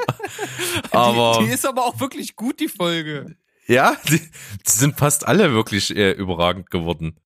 [0.91, 3.37] aber die, die ist aber auch wirklich gut, die Folge.
[3.67, 7.21] Ja, die, die sind fast alle wirklich äh, überragend geworden.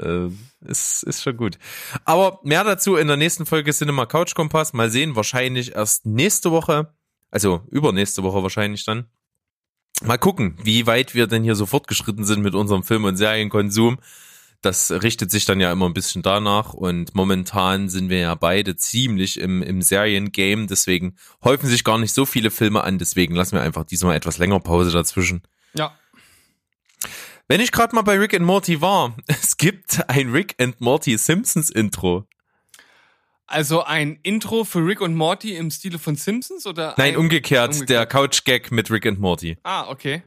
[0.00, 0.28] Äh,
[0.60, 1.58] ist, ist schon gut.
[2.04, 4.72] Aber mehr dazu in der nächsten Folge Cinema Couch Kompass.
[4.72, 6.92] Mal sehen, wahrscheinlich erst nächste Woche.
[7.30, 9.08] Also übernächste Woche wahrscheinlich dann.
[10.02, 13.98] Mal gucken, wie weit wir denn hier so fortgeschritten sind mit unserem Film- und Serienkonsum.
[14.60, 18.76] Das richtet sich dann ja immer ein bisschen danach und momentan sind wir ja beide
[18.76, 23.56] ziemlich im, im Seriengame, deswegen häufen sich gar nicht so viele Filme an, deswegen lassen
[23.56, 25.42] wir einfach diesmal etwas länger Pause dazwischen.
[25.74, 25.94] Ja.
[27.46, 31.18] Wenn ich gerade mal bei Rick and Morty war, es gibt ein Rick and Morty
[31.18, 32.26] Simpsons Intro.
[33.54, 36.94] Also ein Intro für Rick und Morty im Stile von Simpsons oder?
[36.98, 37.88] Nein, ein, umgekehrt, umgekehrt.
[37.90, 39.56] der Couch Gag mit Rick and Morty.
[39.62, 40.22] Ah, okay.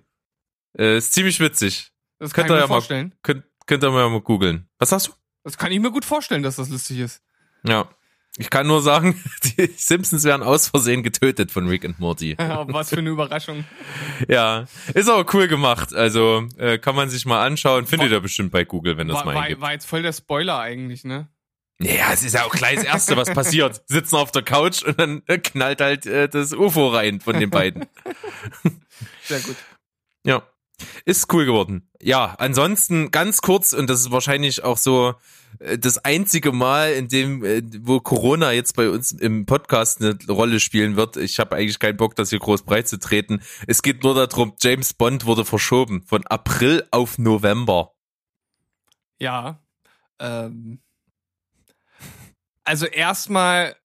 [0.77, 1.91] Äh, ist ziemlich witzig.
[2.19, 3.13] Das Könnt ihr ich ja mir mal- vorstellen.
[3.23, 4.69] Könnt, könnt ihr mal googeln.
[4.79, 5.11] Was sagst du?
[5.43, 7.21] Das kann ich mir gut vorstellen, dass das lustig ist.
[7.63, 7.89] Ja.
[8.39, 12.35] Ich kann nur sagen, die Simpsons werden aus Versehen getötet von Rick and Morty.
[12.39, 13.65] Was für eine Überraschung.
[14.29, 15.93] Ja, ist aber cool gemacht.
[15.93, 17.87] Also äh, kann man sich mal anschauen.
[17.87, 19.61] Findet ihr bestimmt bei Google, wenn das mal war, eingibt.
[19.61, 21.27] war jetzt voll der Spoiler eigentlich, ne?
[21.79, 23.83] Ja, es ist ja auch gleich das Erste, was passiert.
[23.87, 27.85] Sitzen auf der Couch und dann knallt halt äh, das UFO rein von den beiden.
[29.23, 29.55] Sehr gut.
[30.25, 30.43] Ja.
[31.05, 31.89] Ist cool geworden.
[32.01, 35.15] Ja, ansonsten ganz kurz, und das ist wahrscheinlich auch so
[35.59, 40.17] äh, das einzige Mal, in dem, äh, wo Corona jetzt bei uns im Podcast eine
[40.29, 41.17] Rolle spielen wird.
[41.17, 43.41] Ich habe eigentlich keinen Bock, das hier groß breit zu treten.
[43.65, 47.93] Es geht nur darum, James Bond wurde verschoben von April auf November.
[49.19, 49.59] Ja.
[50.19, 50.79] Ähm,
[52.67, 53.75] also erstmal,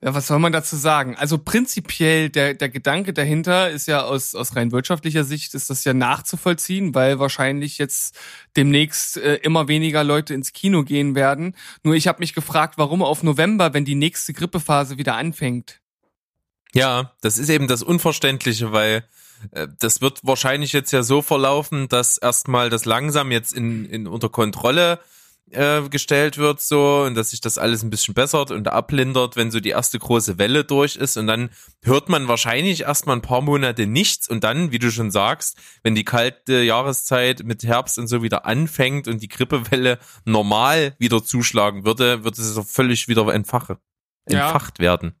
[0.00, 1.14] ja, was soll man dazu sagen?
[1.16, 5.84] Also prinzipiell der, der Gedanke dahinter ist ja aus, aus rein wirtschaftlicher Sicht ist das
[5.84, 8.18] ja nachzuvollziehen, weil wahrscheinlich jetzt
[8.56, 11.54] demnächst äh, immer weniger Leute ins Kino gehen werden.
[11.82, 15.80] Nur ich habe mich gefragt, warum auf November, wenn die nächste Grippephase wieder anfängt.
[16.72, 19.04] Ja, das ist eben das Unverständliche, weil
[19.50, 24.06] äh, das wird wahrscheinlich jetzt ja so verlaufen, dass erstmal das langsam jetzt in, in
[24.06, 24.98] unter Kontrolle äh,
[25.90, 29.60] gestellt wird so und dass sich das alles ein bisschen bessert und ablindert, wenn so
[29.60, 31.50] die erste große Welle durch ist und dann
[31.82, 35.94] hört man wahrscheinlich erstmal ein paar Monate nichts und dann, wie du schon sagst, wenn
[35.94, 41.84] die kalte Jahreszeit mit Herbst und so wieder anfängt und die Grippewelle normal wieder zuschlagen
[41.84, 43.78] würde, wird es so völlig wieder entfache,
[44.28, 44.46] Ja.
[44.46, 45.14] entfacht werden.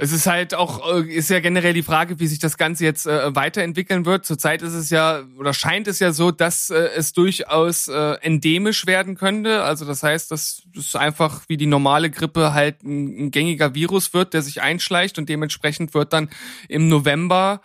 [0.00, 3.06] Es ist halt auch, äh, ist ja generell die Frage, wie sich das Ganze jetzt
[3.06, 4.24] äh, weiterentwickeln wird.
[4.24, 8.86] Zurzeit ist es ja, oder scheint es ja so, dass äh, es durchaus äh, endemisch
[8.86, 9.64] werden könnte.
[9.64, 14.14] Also das heißt, dass es einfach wie die normale Grippe halt ein, ein gängiger Virus
[14.14, 16.30] wird, der sich einschleicht und dementsprechend wird dann
[16.68, 17.60] im November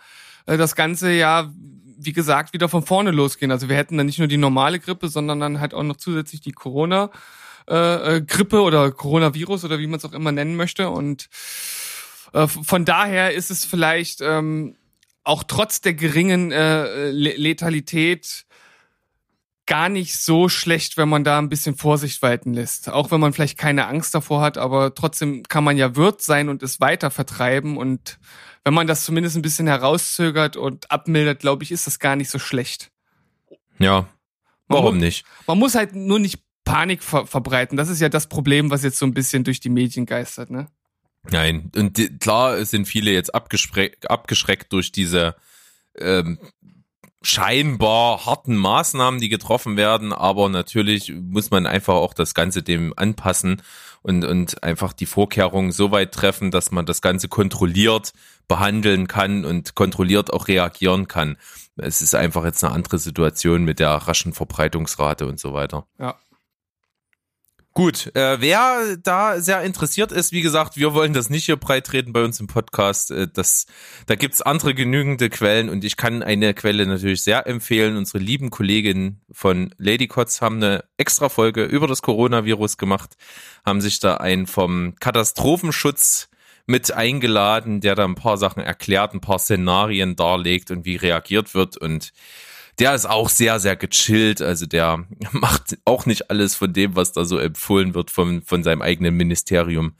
[0.46, 1.52] äh, das Ganze ja,
[1.98, 3.52] wie gesagt, wieder von vorne losgehen.
[3.52, 6.40] Also wir hätten dann nicht nur die normale Grippe, sondern dann halt auch noch zusätzlich
[6.40, 7.10] die Corona.
[7.68, 10.90] Äh, äh, oder Coronavirus oder wie man es auch immer nennen möchte.
[10.90, 11.28] Und
[12.34, 14.76] äh, von daher ist es vielleicht ähm,
[15.22, 18.44] auch trotz der geringen äh, Letalität
[19.66, 22.90] gar nicht so schlecht, wenn man da ein bisschen Vorsicht walten lässt.
[22.90, 26.50] Auch wenn man vielleicht keine Angst davor hat, aber trotzdem kann man ja Wirt sein
[26.50, 27.78] und es weiter vertreiben.
[27.78, 28.18] Und
[28.64, 32.28] wenn man das zumindest ein bisschen herauszögert und abmildert, glaube ich, ist das gar nicht
[32.28, 32.90] so schlecht.
[33.78, 34.06] Ja,
[34.68, 35.24] warum man, nicht?
[35.46, 37.78] Man muss halt nur nicht Panik ver verbreiten.
[37.78, 40.68] Das ist ja das Problem, was jetzt so ein bisschen durch die Medien geistert, ne?
[41.30, 45.36] Nein, und die, klar sind viele jetzt abgeschreckt durch diese
[45.98, 46.38] ähm,
[47.22, 52.92] scheinbar harten Maßnahmen, die getroffen werden, aber natürlich muss man einfach auch das Ganze dem
[52.96, 53.62] anpassen
[54.02, 58.12] und, und einfach die Vorkehrungen so weit treffen, dass man das Ganze kontrolliert
[58.46, 61.38] behandeln kann und kontrolliert auch reagieren kann.
[61.76, 65.86] Es ist einfach jetzt eine andere Situation mit der raschen Verbreitungsrate und so weiter.
[65.98, 66.16] Ja.
[67.76, 72.12] Gut, äh, wer da sehr interessiert ist, wie gesagt, wir wollen das nicht hier breitreten
[72.12, 73.10] bei uns im Podcast.
[73.10, 73.66] Äh, das,
[74.06, 77.96] da gibt's andere genügende Quellen und ich kann eine Quelle natürlich sehr empfehlen.
[77.96, 83.16] Unsere lieben Kolleginnen von Ladycots haben eine extra Folge über das Coronavirus gemacht,
[83.66, 86.28] haben sich da einen vom Katastrophenschutz
[86.66, 91.54] mit eingeladen, der da ein paar Sachen erklärt, ein paar Szenarien darlegt und wie reagiert
[91.54, 92.12] wird und
[92.78, 94.42] der ist auch sehr, sehr gechillt.
[94.42, 98.62] Also der macht auch nicht alles von dem, was da so empfohlen wird von, von
[98.62, 99.94] seinem eigenen Ministerium.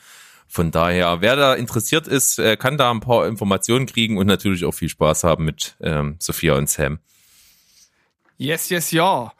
[0.46, 4.64] Von daher, wer da interessiert ist, äh, kann da ein paar Informationen kriegen und natürlich
[4.64, 7.00] auch viel Spaß haben mit ähm, Sophia und Sam.
[8.36, 9.32] Yes, yes, ja.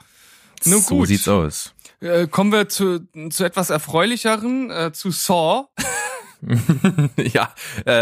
[0.64, 1.08] Nun so gut.
[1.08, 1.74] sieht's aus.
[2.00, 5.68] Äh, kommen wir zu, zu etwas erfreulicheren, äh, zu Saw.
[7.16, 7.52] ja,
[7.84, 7.92] äh,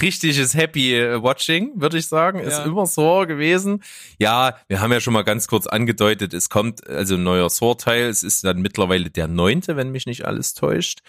[0.00, 2.40] richtiges Happy Watching, würde ich sagen.
[2.40, 2.64] Ist Ja.
[2.64, 3.82] immer so gewesen.
[4.18, 8.06] Ja, wir haben ja schon mal ganz kurz angedeutet, es kommt also ein neuer Saw-Teil.
[8.06, 11.00] Es ist dann mittlerweile der neunte, wenn mich nicht alles täuscht.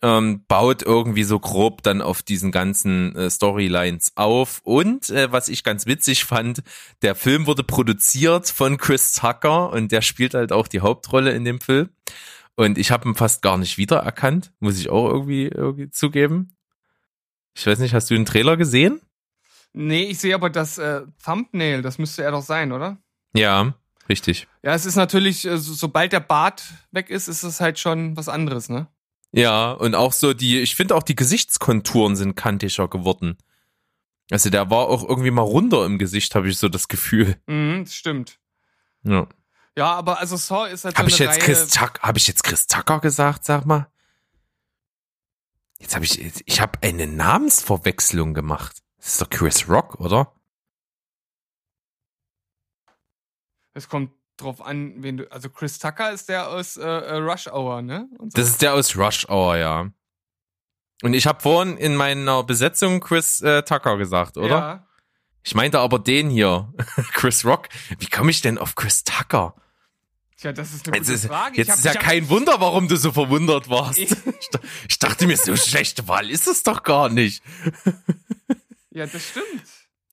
[0.00, 4.60] Ähm, baut irgendwie so grob dann auf diesen ganzen äh, Storylines auf.
[4.62, 6.62] Und äh, was ich ganz witzig fand,
[7.02, 11.44] der Film wurde produziert von Chris Tucker und der spielt halt auch die Hauptrolle in
[11.44, 11.88] dem Film.
[12.56, 16.56] Und ich habe ihn fast gar nicht wiedererkannt, muss ich auch irgendwie, irgendwie zugeben.
[17.54, 19.00] Ich weiß nicht, hast du den Trailer gesehen?
[19.72, 22.98] Nee, ich sehe aber das äh, Thumbnail, das müsste er doch sein, oder?
[23.34, 23.74] Ja,
[24.08, 24.46] richtig.
[24.62, 28.16] Ja, es ist natürlich, äh, so, sobald der Bart weg ist, ist es halt schon
[28.16, 28.88] was anderes, ne?
[29.32, 33.38] Ja, und auch so die, ich finde auch die Gesichtskonturen sind kantischer geworden.
[34.30, 37.36] Also der war auch irgendwie mal runder im Gesicht, habe ich so das Gefühl.
[37.46, 38.38] Mhm, das stimmt.
[39.04, 39.26] Ja.
[39.76, 42.18] Ja, aber also Saw ist halt Habe so ich eine jetzt Reihe, Chris Tucker, habe
[42.18, 43.90] ich jetzt Chris Tucker gesagt, sag mal?
[45.78, 48.82] Jetzt habe ich, ich habe eine Namensverwechslung gemacht.
[48.98, 50.32] Das ist doch Chris Rock, oder?
[53.74, 55.32] Es kommt drauf an, wen du.
[55.32, 58.08] Also Chris Tucker ist der aus äh, äh, Rush Hour, ne?
[58.18, 58.36] Und so.
[58.36, 59.90] Das ist der aus Rush Hour, ja.
[61.02, 64.48] Und ich habe vorhin in meiner Besetzung Chris äh, Tucker gesagt, oder?
[64.48, 64.88] Ja.
[65.44, 66.72] Ich meinte aber den hier,
[67.12, 67.68] Chris Rock.
[67.98, 69.54] Wie komme ich denn auf Chris Tucker?
[70.36, 71.56] Tja, das ist eine Jetzt gute ist, Frage.
[71.56, 73.98] jetzt ich hab, ist ja kein Wunder, warum du so verwundert warst.
[73.98, 77.42] Ich- Ich, da- ich dachte mir, so schlechte Wahl ist es doch gar nicht.
[78.94, 79.46] Ja, das stimmt.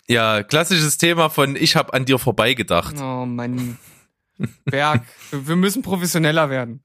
[0.07, 2.95] Ja, klassisches Thema von ich habe an dir vorbeigedacht.
[2.97, 3.77] Oh Mann.
[4.63, 6.81] Berg, wir wir müssen professioneller werden.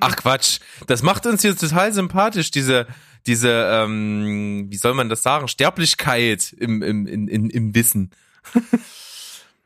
[0.00, 2.88] Ach Quatsch, das macht uns jetzt total sympathisch, diese,
[3.26, 8.10] diese, ähm, wie soll man das sagen, Sterblichkeit im, im, in, im Wissen.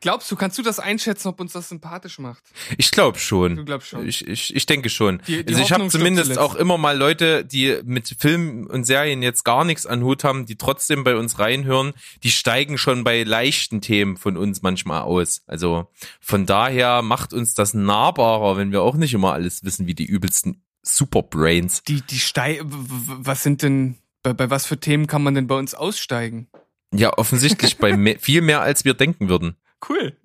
[0.03, 2.41] Glaubst du, kannst du das einschätzen, ob uns das sympathisch macht?
[2.79, 3.65] Ich glaube Du schon.
[3.65, 4.07] glaubst schon.
[4.07, 5.21] Ich, ich, ich denke schon.
[5.27, 9.21] Die- die also ich habe zumindest auch immer mal Leute, die mit Filmen und Serien
[9.21, 11.93] jetzt gar nichts an Hut haben, die trotzdem bei uns reinhören,
[12.23, 15.43] die steigen schon bei leichten Themen von uns manchmal aus.
[15.45, 15.85] Also
[16.19, 20.05] von daher macht uns das nahbarer, wenn wir auch nicht immer alles wissen, wie die
[20.05, 21.83] übelsten Superbrains.
[21.83, 25.55] Die, die Stei, was sind denn, bei, bei was für Themen kann man denn bei
[25.55, 26.47] uns aussteigen?
[26.93, 29.55] Ja, offensichtlich bei me viel mehr, als wir denken würden.
[29.87, 30.17] Cool.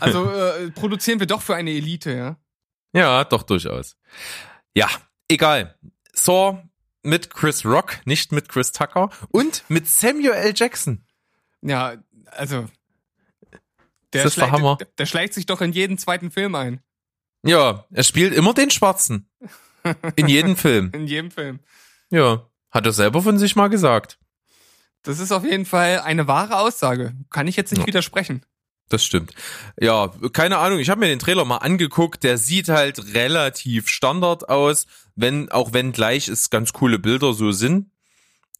[0.00, 2.36] Also äh, produzieren wir doch für eine Elite, ja?
[2.94, 3.96] Ja, doch durchaus.
[4.74, 4.88] Ja,
[5.28, 5.76] egal.
[6.12, 6.62] Saw
[7.02, 10.52] mit Chris Rock, nicht mit Chris Tucker und mit Samuel L.
[10.54, 11.04] Jackson.
[11.62, 11.96] Ja,
[12.26, 12.68] also.
[14.10, 14.76] Das ist der schleicht, Hammer.
[14.76, 16.82] Der, der schleicht sich doch in jeden zweiten Film ein.
[17.42, 19.28] Ja, er spielt immer den Schwarzen.
[20.16, 20.90] In jedem Film.
[20.94, 21.60] In jedem Film.
[22.10, 24.18] Ja, Hat er selber von sich mal gesagt.
[25.02, 27.14] Das ist auf jeden Fall eine wahre Aussage.
[27.30, 27.86] Kann ich jetzt nicht Ja.
[27.86, 28.42] widersprechen.
[28.88, 29.34] Das stimmt.
[29.80, 30.78] Ja, keine Ahnung.
[30.78, 32.22] Ich habe mir den Trailer mal angeguckt.
[32.22, 34.86] Der sieht halt relativ Standard aus,
[35.16, 37.90] wenn auch wenn gleich es ganz coole Bilder so sind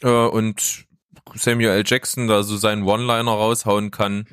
[0.01, 0.87] äh, und
[1.35, 1.85] Samuel L.
[1.87, 4.27] Jackson da so seinen One-Liner raushauen kann,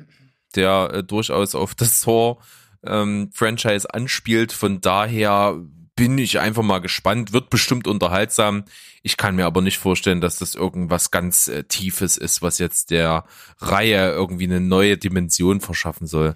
[0.56, 2.38] der äh, durchaus auf das Saw
[2.84, 4.52] ähm, Franchise anspielt.
[4.52, 5.58] Von daher
[5.96, 7.32] bin ich einfach mal gespannt.
[7.32, 8.64] Wird bestimmt unterhaltsam.
[9.02, 12.90] Ich kann mir aber nicht vorstellen, dass das irgendwas ganz äh, Tiefes ist, was jetzt
[12.90, 13.24] der
[13.58, 16.34] Reihe irgendwie eine neue Dimension verschaffen soll.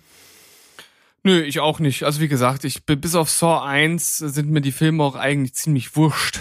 [1.22, 2.02] Nö, ich auch nicht.
[2.04, 5.54] Also wie gesagt, ich bin- bis auf Saw 1 sind mir die Filme auch eigentlich
[5.54, 6.40] ziemlich wurscht.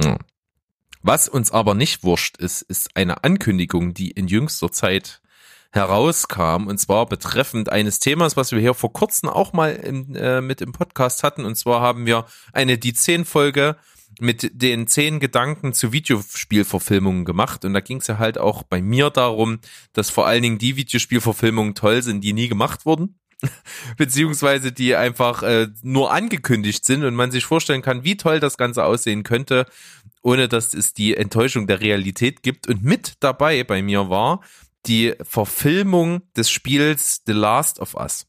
[0.00, 0.18] Ja.
[1.02, 5.20] Was uns aber nicht wurscht ist, ist eine Ankündigung, die in jüngster Zeit
[5.70, 10.40] herauskam, und zwar betreffend eines Themas, was wir hier vor kurzem auch mal im, äh,
[10.40, 11.44] mit im Podcast hatten.
[11.44, 13.76] Und zwar haben wir eine die zehn Folge
[14.20, 17.64] mit den zehn Gedanken zu Videospielverfilmungen gemacht.
[17.64, 19.60] Und da ging es ja halt auch bei mir darum,
[19.92, 23.18] dass vor allen Dingen die Videospielverfilmungen toll sind, die nie gemacht wurden.
[23.96, 28.56] Beziehungsweise die einfach äh, nur angekündigt sind und man sich vorstellen kann, wie toll das
[28.56, 29.66] Ganze aussehen könnte,
[30.22, 32.66] ohne dass es die Enttäuschung der Realität gibt.
[32.66, 34.40] Und mit dabei bei mir war
[34.88, 38.26] die Verfilmung des Spiels The Last of Us.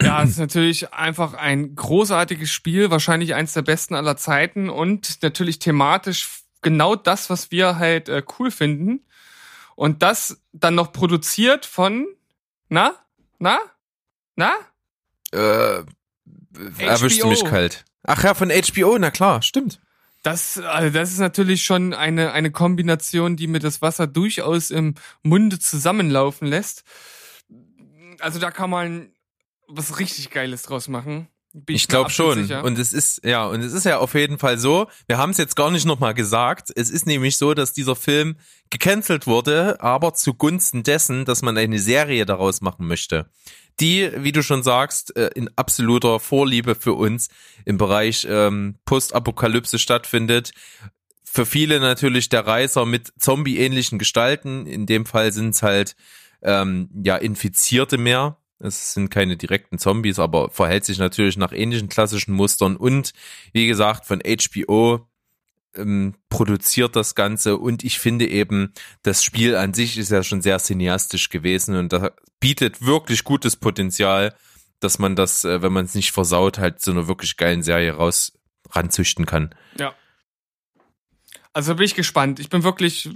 [0.00, 5.22] Ja, es ist natürlich einfach ein großartiges Spiel, wahrscheinlich eins der besten aller Zeiten und
[5.22, 9.04] natürlich thematisch genau das, was wir halt äh, cool finden.
[9.74, 12.06] Und das dann noch produziert von,
[12.68, 12.94] na,
[13.38, 13.58] na,
[14.36, 14.54] na?
[15.32, 15.84] Äh,
[16.78, 17.84] erwischte mich kalt.
[18.04, 19.80] Ach ja, von HBO, na klar, stimmt.
[20.22, 24.94] Das, also das ist natürlich schon eine, eine Kombination, die mir das Wasser durchaus im
[25.22, 26.84] Munde zusammenlaufen lässt.
[28.20, 29.12] Also da kann man
[29.66, 31.28] was richtig Geiles draus machen.
[31.54, 32.42] Bin Ich mir glaube schon.
[32.42, 32.64] sicher.
[32.64, 35.38] Und es ist, ja, und es ist ja auf jeden Fall so, wir haben es
[35.38, 38.36] jetzt gar nicht nochmal gesagt, es ist nämlich so, dass dieser Film
[38.70, 43.28] gecancelt wurde, aber zugunsten dessen, dass man eine Serie daraus machen möchte.
[43.80, 47.28] Die, wie du schon sagst, äh, in absoluter Vorliebe für uns
[47.64, 50.52] im Bereich ähm, Postapokalypse stattfindet.
[51.24, 54.66] Für viele natürlich der Reißer mit Zombie-ähnlichen Gestalten.
[54.66, 55.96] In dem Fall sind es halt
[56.42, 58.36] ähm, ja Infizierte mehr.
[58.58, 63.12] Es sind keine direkten Zombies, aber verhält sich natürlich nach ähnlichen klassischen Mustern und
[63.52, 65.08] wie gesagt von HBO
[65.76, 70.42] ähm, produziert das Ganze und ich finde eben, das Spiel an sich ist ja schon
[70.42, 72.10] sehr cineastisch gewesen und da
[72.40, 74.34] bietet wirklich gutes Potenzial,
[74.80, 77.92] dass man das, äh, wenn man es nicht versaut, halt so eine wirklich geilen Serie
[77.94, 78.32] raus
[78.70, 79.54] ranzüchten kann.
[79.78, 79.94] Ja.
[81.54, 82.40] Also bin ich gespannt.
[82.40, 83.10] Ich bin wirklich,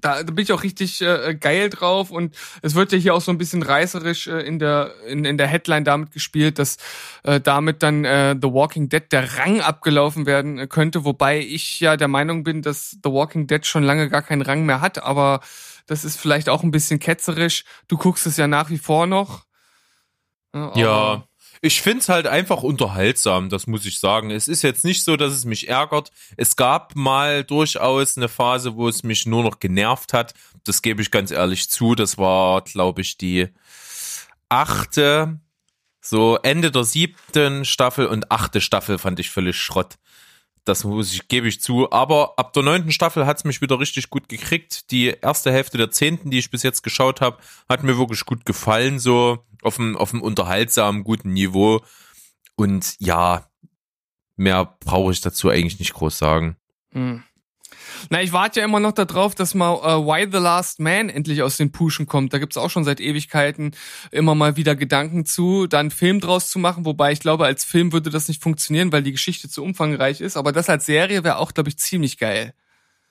[0.00, 3.20] da, da bin ich auch richtig äh, geil drauf und es wird ja hier auch
[3.20, 6.76] so ein bisschen reißerisch äh, in der in, in der Headline damit gespielt, dass
[7.24, 11.80] äh, damit dann äh, The Walking Dead der Rang abgelaufen werden äh, könnte, wobei ich
[11.80, 15.02] ja der Meinung bin, dass The Walking Dead schon lange gar keinen Rang mehr hat,
[15.02, 15.40] aber
[15.86, 17.64] das ist vielleicht auch ein bisschen ketzerisch.
[17.88, 19.46] Du guckst es ja nach wie vor noch.
[20.76, 21.24] Ja,
[21.62, 24.30] ich find's halt einfach unterhaltsam, das muss ich sagen.
[24.30, 26.10] Es ist jetzt nicht so, dass es mich ärgert.
[26.36, 30.32] Es gab mal durchaus eine Phase, wo es mich nur noch genervt hat.
[30.64, 31.94] Das gebe ich ganz ehrlich zu.
[31.94, 33.48] Das war, glaube ich, die
[34.48, 35.38] achte,
[36.00, 39.98] so Ende der siebten Staffel und achte Staffel fand ich völlig Schrott.
[40.64, 41.90] Das muss ich, gebe ich zu.
[41.90, 44.90] Aber ab der neunten Staffel hat's mich wieder richtig gut gekriegt.
[44.90, 47.38] Die erste Hälfte der zehnten, die ich bis jetzt geschaut habe,
[47.68, 51.80] hat mir wirklich gut gefallen, so auf einem, auf unterhaltsamen, guten Niveau.
[52.56, 53.46] Und ja,
[54.36, 56.56] mehr brauche ich dazu eigentlich nicht groß sagen.
[56.92, 57.22] Hm.
[58.08, 61.42] Na, ich warte ja immer noch darauf, dass mal äh, Why the Last Man endlich
[61.42, 62.32] aus den Puschen kommt.
[62.32, 63.72] Da gibt's auch schon seit Ewigkeiten
[64.10, 67.64] immer mal wieder Gedanken zu, da einen Film draus zu machen, wobei ich glaube, als
[67.64, 70.36] Film würde das nicht funktionieren, weil die Geschichte zu umfangreich ist.
[70.36, 72.54] Aber das als Serie wäre auch, glaube ich, ziemlich geil.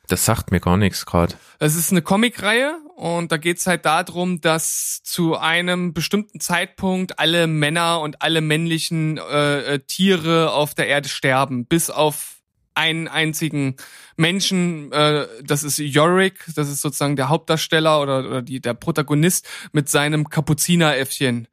[0.09, 1.35] Das sagt mir gar nichts gerade.
[1.59, 7.45] Es ist eine Comicreihe und da geht's halt darum, dass zu einem bestimmten Zeitpunkt alle
[7.45, 12.38] Männer und alle männlichen äh, äh, Tiere auf der Erde sterben, bis auf
[12.79, 13.75] einen einzigen
[14.15, 19.47] Menschen, äh, das ist Yorick, das ist sozusagen der Hauptdarsteller oder, oder die, der Protagonist
[19.71, 21.47] mit seinem Kapuzineräffchen.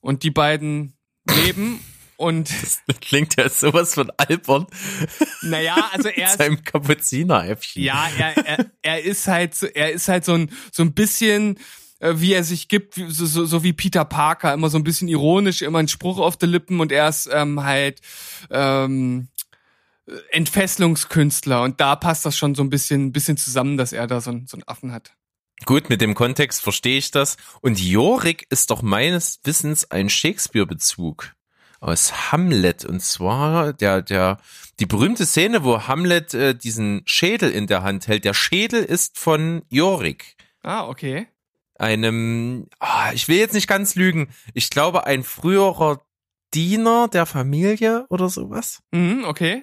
[0.00, 0.92] Und die beiden
[1.44, 1.80] leben
[2.16, 2.50] und
[2.86, 4.66] Das klingt ja sowas von albern.
[5.42, 7.82] naja, also er ist, Seinem Kapuzineräffchen.
[7.82, 11.58] Ja, er, er, er ist halt, so- er ist halt so ein, so ein bisschen,
[11.98, 15.08] äh, wie er sich gibt, so, so, so wie Peter Parker, immer so ein bisschen
[15.08, 18.00] ironisch, immer ein Spruch auf den Lippen und er ist ähm, halt
[18.50, 19.28] ähm,
[20.30, 24.20] Entfesselungskünstler und da passt das schon so ein bisschen, ein bisschen zusammen, dass er da
[24.20, 25.12] so, einen- so einen Affen hat.
[25.64, 27.36] Gut, mit dem Kontext verstehe ich das.
[27.62, 31.32] Und Jorik ist doch meines Wissens ein Shakespeare-Bezug.
[31.80, 32.86] aus Hamlet.
[32.86, 34.38] Und zwar der, der,
[34.80, 38.24] die berühmte Szene, wo Hamlet äh, diesen Schädel in der Hand hält.
[38.24, 40.36] Der Schädel ist von Jorik.
[40.62, 41.28] Ah, okay.
[41.78, 46.00] Einem, ah, ich will jetzt nicht ganz lügen, ich glaube ein früherer
[46.54, 48.82] Diener der Familie oder sowas.
[48.92, 49.62] Mhm, okay.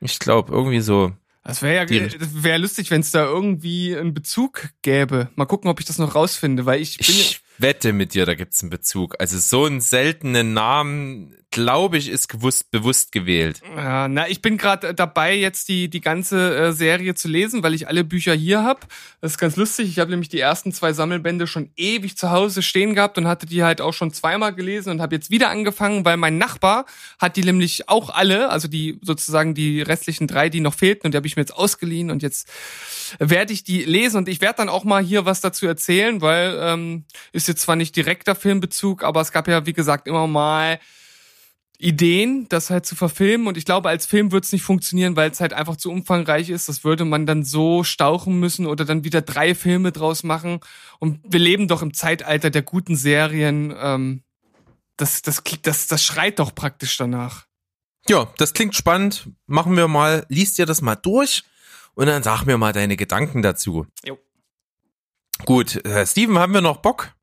[0.00, 1.12] Ich glaube, irgendwie so.
[1.44, 5.30] Das wäre ja das wär lustig, wenn es da irgendwie einen Bezug gäbe.
[5.36, 7.06] Mal gucken, ob ich das noch rausfinde, weil ich bin.
[7.08, 9.16] Ich wette mit dir, da gibt's einen Bezug.
[9.18, 13.60] Also so einen seltenen Namen, glaube ich, ist gewusst, bewusst gewählt.
[13.76, 17.74] Ja, na, ich bin gerade dabei, jetzt die, die ganze äh, Serie zu lesen, weil
[17.74, 18.86] ich alle Bücher hier hab.
[19.20, 19.88] Das ist ganz lustig.
[19.88, 23.46] Ich habe nämlich die ersten zwei Sammelbände schon ewig zu Hause stehen gehabt und hatte
[23.46, 26.86] die halt auch schon zweimal gelesen und habe jetzt wieder angefangen, weil mein Nachbar
[27.18, 31.14] hat die nämlich auch alle, also die sozusagen die restlichen drei, die noch fehlten und
[31.14, 32.48] die habe ich mir jetzt ausgeliehen und jetzt
[33.18, 36.56] werde ich die lesen und ich werde dann auch mal hier was dazu erzählen, weil
[36.60, 40.78] ähm, ist jetzt zwar nicht direkter Filmbezug, aber es gab ja, wie gesagt, immer mal
[41.80, 43.46] Ideen, das halt zu verfilmen.
[43.46, 46.50] Und ich glaube, als Film wird es nicht funktionieren, weil es halt einfach zu umfangreich
[46.50, 46.68] ist.
[46.68, 50.60] Das würde man dann so stauchen müssen oder dann wieder drei Filme draus machen.
[50.98, 53.74] Und wir leben doch im Zeitalter der guten Serien.
[53.76, 54.22] Ähm,
[54.96, 57.46] das, das, das, das schreit doch praktisch danach.
[58.08, 59.30] Ja, das klingt spannend.
[59.46, 61.44] Machen wir mal, liest dir das mal durch
[61.94, 63.86] und dann sag mir mal deine Gedanken dazu.
[64.04, 64.18] Jo.
[65.46, 67.14] Gut, äh, Steven, haben wir noch Bock?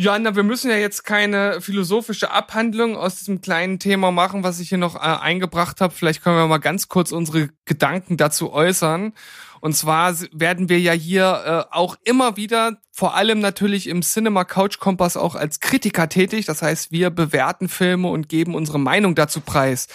[0.00, 4.60] Ja, na, wir müssen ja jetzt keine philosophische Abhandlung aus diesem kleinen Thema machen, was
[4.60, 5.92] ich hier noch äh, eingebracht habe.
[5.92, 9.12] Vielleicht können wir mal ganz kurz unsere Gedanken dazu äußern.
[9.60, 14.44] Und zwar werden wir ja hier äh, auch immer wieder, vor allem natürlich im Cinema
[14.44, 16.46] Couch Kompass auch als Kritiker tätig.
[16.46, 19.88] Das heißt, wir bewerten Filme und geben unsere Meinung dazu preis.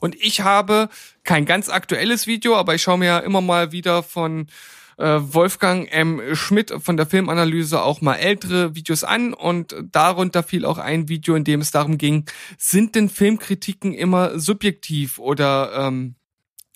[0.00, 0.88] Und ich habe
[1.22, 4.46] kein ganz aktuelles Video, aber ich schaue mir ja immer mal wieder von
[5.00, 6.20] Wolfgang M.
[6.34, 11.34] Schmidt von der Filmanalyse auch mal ältere Videos an und darunter fiel auch ein Video,
[11.34, 12.26] in dem es darum ging,
[12.58, 16.16] sind denn Filmkritiken immer subjektiv oder ähm,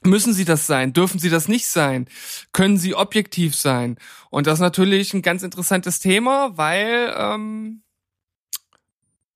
[0.03, 0.93] müssen sie das sein?
[0.93, 2.07] Dürfen sie das nicht sein?
[2.53, 3.99] Können sie objektiv sein?
[4.31, 7.84] Und das ist natürlich ein ganz interessantes Thema, weil ähm,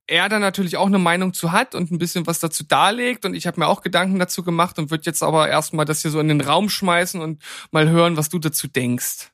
[0.08, 3.34] er da natürlich auch eine Meinung zu hat und ein bisschen was dazu darlegt und
[3.34, 6.18] ich habe mir auch Gedanken dazu gemacht und würde jetzt aber erstmal das hier so
[6.18, 9.30] in den Raum schmeißen und mal hören, was du dazu denkst.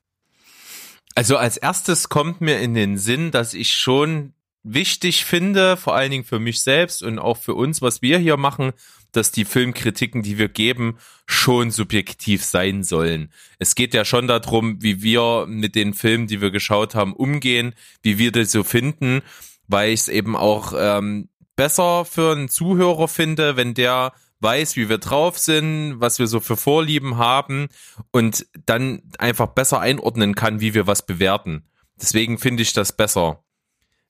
[1.15, 6.11] Also als erstes kommt mir in den Sinn, dass ich schon wichtig finde, vor allen
[6.11, 8.73] Dingen für mich selbst und auch für uns, was wir hier machen,
[9.13, 13.31] dass die Filmkritiken, die wir geben, schon subjektiv sein sollen.
[13.59, 17.75] Es geht ja schon darum, wie wir mit den Filmen, die wir geschaut haben, umgehen,
[18.01, 19.21] wie wir das so finden,
[19.67, 24.89] weil ich es eben auch ähm, besser für einen Zuhörer finde, wenn der weiß, wie
[24.89, 27.69] wir drauf sind, was wir so für Vorlieben haben
[28.11, 31.67] und dann einfach besser einordnen kann, wie wir was bewerten.
[31.99, 33.43] Deswegen finde ich das besser.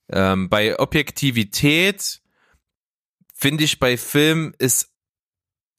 [0.10, 2.22] Ähm, bei Objektivität
[3.34, 4.92] finde ich bei Film ist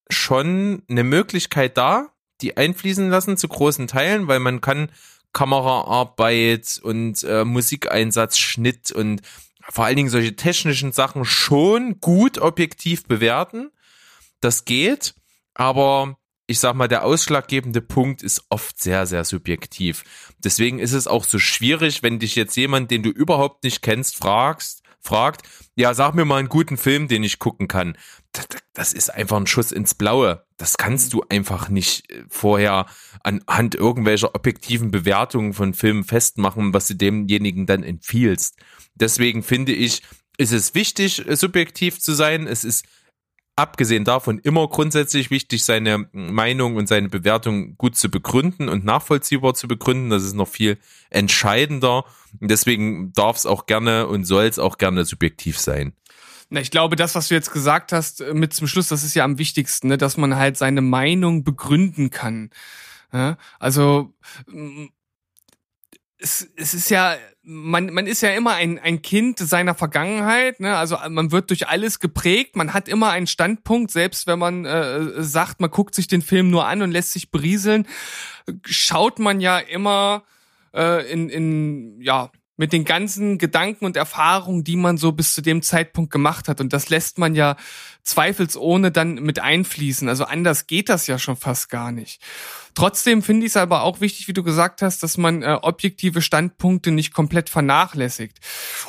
[0.09, 4.91] schon eine Möglichkeit da, die einfließen lassen zu großen Teilen, weil man kann
[5.33, 9.21] Kameraarbeit und äh, Musikeinsatz, Schnitt und
[9.71, 13.71] vor allen Dingen solche technischen Sachen schon gut objektiv bewerten.
[14.41, 15.15] Das geht,
[15.55, 20.05] aber ich sag mal, der ausschlaggebende Punkt ist oft sehr, sehr subjektiv.
[20.39, 24.17] Deswegen ist es auch so schwierig, wenn dich jetzt jemand, den du überhaupt nicht kennst,
[24.17, 25.43] fragst, fragt,
[25.77, 27.97] ja, sag mir mal einen guten Film, den ich gucken kann.
[28.75, 30.45] Das, ist einfach ein Schuss ins Blaue.
[30.57, 32.87] Das kannst du einfach nicht äh, vorher
[33.23, 38.57] anhand irgendwelcher objektiven Bewertungen von Filmen festmachen, was du demjenigen dann empfiehlst.
[38.97, 40.03] Deswegen finde ich,
[40.37, 42.47] ist es wichtig, subjektiv zu sein.
[42.47, 42.85] Es ist
[43.57, 49.55] abgesehen davon immer grundsätzlich wichtig, seine Meinung und seine Bewertung gut zu begründen und nachvollziehbar
[49.55, 50.11] zu begründen.
[50.11, 50.79] Das ist noch viel
[51.09, 52.05] entscheidender.
[52.41, 55.95] Deswegen darf es auch gerne und soll es auch gerne subjektiv sein.
[56.49, 59.15] Na, ich glaube, das, was du jetzt gesagt hast, äh, mit zum Schluss, das ist
[59.15, 59.99] ja am wichtigsten, ne?
[59.99, 62.51] dass man halt seine Meinung begründen kann.
[63.13, 63.37] Ja?
[63.59, 64.15] Also
[66.19, 70.77] es, es ist ja, man, man ist ja immer ein, ein Kind seiner Vergangenheit, ne?
[70.77, 75.23] Also man wird durch alles geprägt, man hat immer einen Standpunkt, selbst wenn man äh,
[75.23, 77.87] sagt, man guckt sich den Film nur an und lässt sich berieseln,
[78.65, 80.25] schaut man ja immer
[80.75, 85.43] äh, in, in, ja, mit den ganzen Gedanken und Erfahrungen, die man so bis zu
[85.43, 86.61] dem Zeitpunkt gemacht hat.
[86.61, 87.57] Und das lässt man ja
[88.03, 90.09] zweifelsohne dann mit einfließen.
[90.09, 92.23] Also anders geht das ja schon fast gar nicht.
[92.75, 96.23] Trotzdem finde ich es aber auch wichtig, wie du gesagt hast, dass man äh, objektive
[96.23, 98.39] Standpunkte nicht komplett vernachlässigt.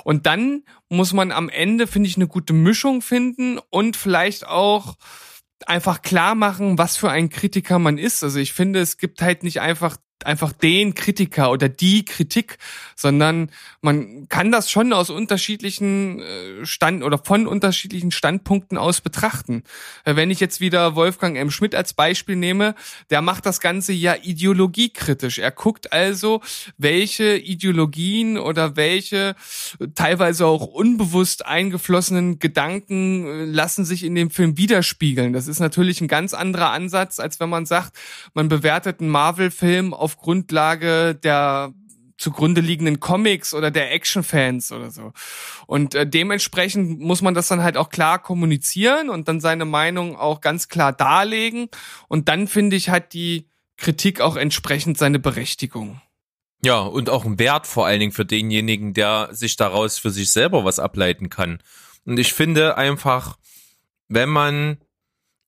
[0.04, 4.96] Und dann muss man am Ende, finde ich, eine gute Mischung finden und vielleicht auch
[5.66, 8.24] einfach klar machen, was für ein Kritiker man ist.
[8.24, 9.98] Also ich finde, es gibt halt nicht einfach
[10.28, 12.58] einfach den Kritiker oder die Kritik,
[12.96, 13.50] sondern
[13.82, 19.64] man kann das schon aus unterschiedlichen äh, Stand oder von unterschiedlichen Standpunkten aus betrachten.
[20.04, 21.50] Äh, wenn ich jetzt wieder Wolfgang M.
[21.50, 22.76] Schmidt als Beispiel nehme,
[23.10, 25.40] der macht das Ganze ja ideologiekritisch.
[25.40, 26.42] Er guckt also,
[26.78, 29.36] welche Ideologien oder welche
[29.96, 35.32] teilweise auch unbewusst eingeflossenen Gedanken äh, lassen sich in dem Film widerspiegeln.
[35.32, 37.94] Das ist natürlich ein ganz anderer Ansatz, als wenn man sagt,
[38.34, 41.74] man bewertet einen Marvel-Film auf Grundlage der
[42.18, 45.14] zugrunde liegenden Comics oder der Action-Fans oder so.
[45.68, 50.16] Und äh, dementsprechend muss man das dann halt auch klar kommunizieren und dann seine Meinung
[50.16, 51.70] auch ganz klar darlegen.
[52.08, 56.02] Und dann finde ich, hat die Kritik auch entsprechend seine Berechtigung.
[56.64, 60.32] Ja, und auch ein Wert vor allen Dingen für denjenigen, der sich daraus für sich
[60.32, 61.60] selber was ableiten kann.
[62.06, 63.38] Und ich finde einfach,
[64.08, 64.78] wenn man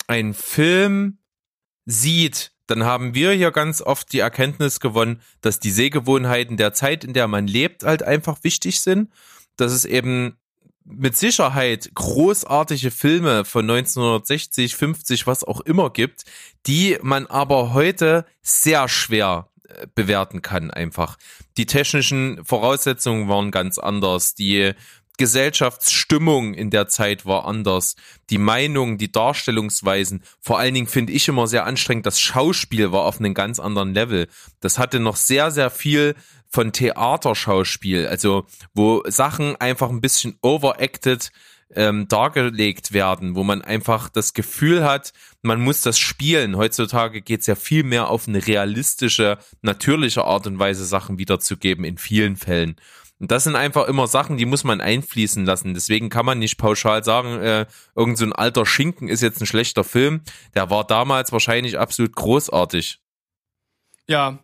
[0.07, 1.17] einen Film
[1.85, 7.03] sieht, dann haben wir hier ganz oft die Erkenntnis gewonnen, dass die Sehgewohnheiten der Zeit,
[7.03, 9.09] in der man lebt, halt einfach wichtig sind.
[9.57, 10.37] Dass es eben
[10.85, 16.25] mit Sicherheit großartige Filme von 1960, 50, was auch immer gibt,
[16.67, 21.17] die man aber heute sehr schwer äh, bewerten kann einfach.
[21.57, 24.73] Die technischen Voraussetzungen waren ganz anders, die
[25.19, 27.97] Gesellschaftsstimmung in der Zeit war anders.
[28.29, 33.01] Die Meinung, die Darstellungsweisen, vor allen Dingen finde ich immer sehr anstrengend, das Schauspiel war
[33.01, 34.29] auf einem ganz anderen Level.
[34.61, 36.15] Das hatte noch sehr, sehr viel
[36.47, 41.31] von Theaterschauspiel, also wo Sachen einfach ein bisschen overacted
[41.75, 45.11] ähm, dargelegt werden, wo man einfach das Gefühl hat,
[45.41, 46.55] man muss das spielen.
[46.55, 51.83] Heutzutage geht es ja viel mehr auf eine realistische, natürliche Art und Weise, Sachen wiederzugeben
[51.83, 52.77] in vielen Fällen.
[53.19, 55.73] Und das sind einfach immer Sachen, die muss man einfließen lassen.
[55.73, 57.65] Deswegen kann man nicht pauschal sagen, äh,
[57.95, 60.21] irgend so ein alter Schinken ist jetzt ein schlechter Film.
[60.55, 62.99] Der war damals wahrscheinlich absolut großartig.
[64.07, 64.39] Ja,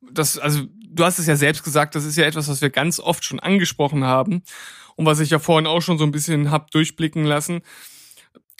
[0.00, 3.00] das, also du hast es ja selbst gesagt, das ist ja etwas, was wir ganz
[3.00, 4.42] oft schon angesprochen haben
[4.96, 7.60] und was ich ja vorhin auch schon so ein bisschen hab durchblicken lassen.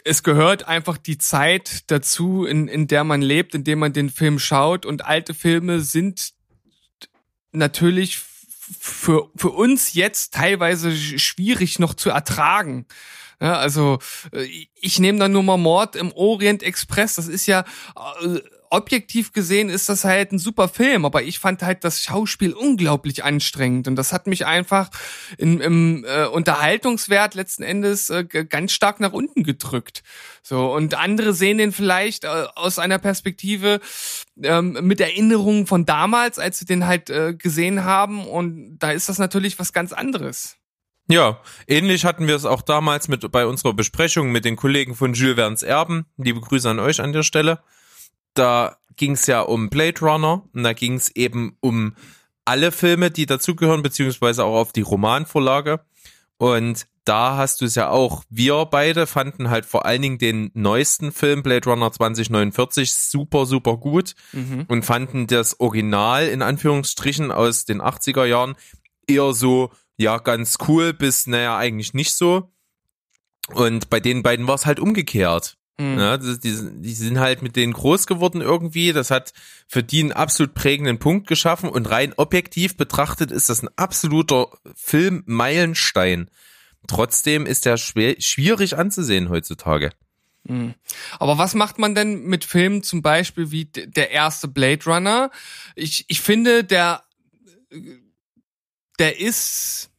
[0.05, 4.11] Es gehört einfach die Zeit dazu, in, in der man lebt, in der man den
[4.11, 6.33] Film schaut und alte Filme sind
[7.53, 8.19] natürlich
[8.79, 12.87] für, für uns jetzt teilweise schwierig noch zu ertragen.
[13.41, 13.99] Ja, also
[14.33, 17.15] äh, ich nehme da nur mal Mord im Orient Express.
[17.15, 17.65] Das ist ja
[18.23, 18.41] äh,
[18.71, 23.25] objektiv gesehen ist das halt ein super Film, aber ich fand halt das Schauspiel unglaublich
[23.25, 24.91] anstrengend und das hat mich einfach
[25.39, 30.03] in, im äh, Unterhaltungswert letzten Endes äh, ganz stark nach unten gedrückt.
[30.43, 33.81] So und andere sehen den vielleicht äh, aus einer Perspektive
[34.43, 39.09] ähm, mit Erinnerungen von damals, als sie den halt äh, gesehen haben und da ist
[39.09, 40.57] das natürlich was ganz anderes.
[41.09, 45.13] Ja, ähnlich hatten wir es auch damals mit bei unserer Besprechung mit den Kollegen von
[45.15, 46.07] Jules Verne's Erben.
[46.17, 47.59] Liebe Grüße an euch an der Stelle
[48.41, 51.95] da ging es ja um Blade Runner und da ging es eben um
[52.45, 55.81] alle Filme, die dazugehören, beziehungsweise auch auf die Romanvorlage.
[56.39, 58.25] Und da hast du es ja auch.
[58.31, 63.77] Wir beide fanden halt vor allen Dingen den neuesten Film Blade Runner 2049 super, super
[63.77, 64.65] gut mhm.
[64.69, 68.57] und fanden das Original in Anführungsstrichen aus den 80er Jahren
[69.07, 72.51] eher so, ja, ganz cool bis, naja, eigentlich nicht so.
[73.53, 75.59] Und bei den beiden war es halt umgekehrt.
[75.79, 75.99] Mhm.
[75.99, 78.93] Ja, die, die sind halt mit denen groß geworden irgendwie.
[78.93, 79.33] Das hat
[79.67, 84.49] für die einen absolut prägenden Punkt geschaffen und rein objektiv betrachtet ist das ein absoluter
[84.75, 86.31] Filmmeilenstein.
[86.87, 89.91] Trotzdem ist der schwer, schwierig anzusehen heutzutage.
[90.45, 90.75] Mhm.
[91.19, 95.31] Aber was macht man denn mit Filmen zum Beispiel wie der erste Blade Runner?
[95.77, 97.05] Ich, ich finde, der,
[98.99, 99.91] der ist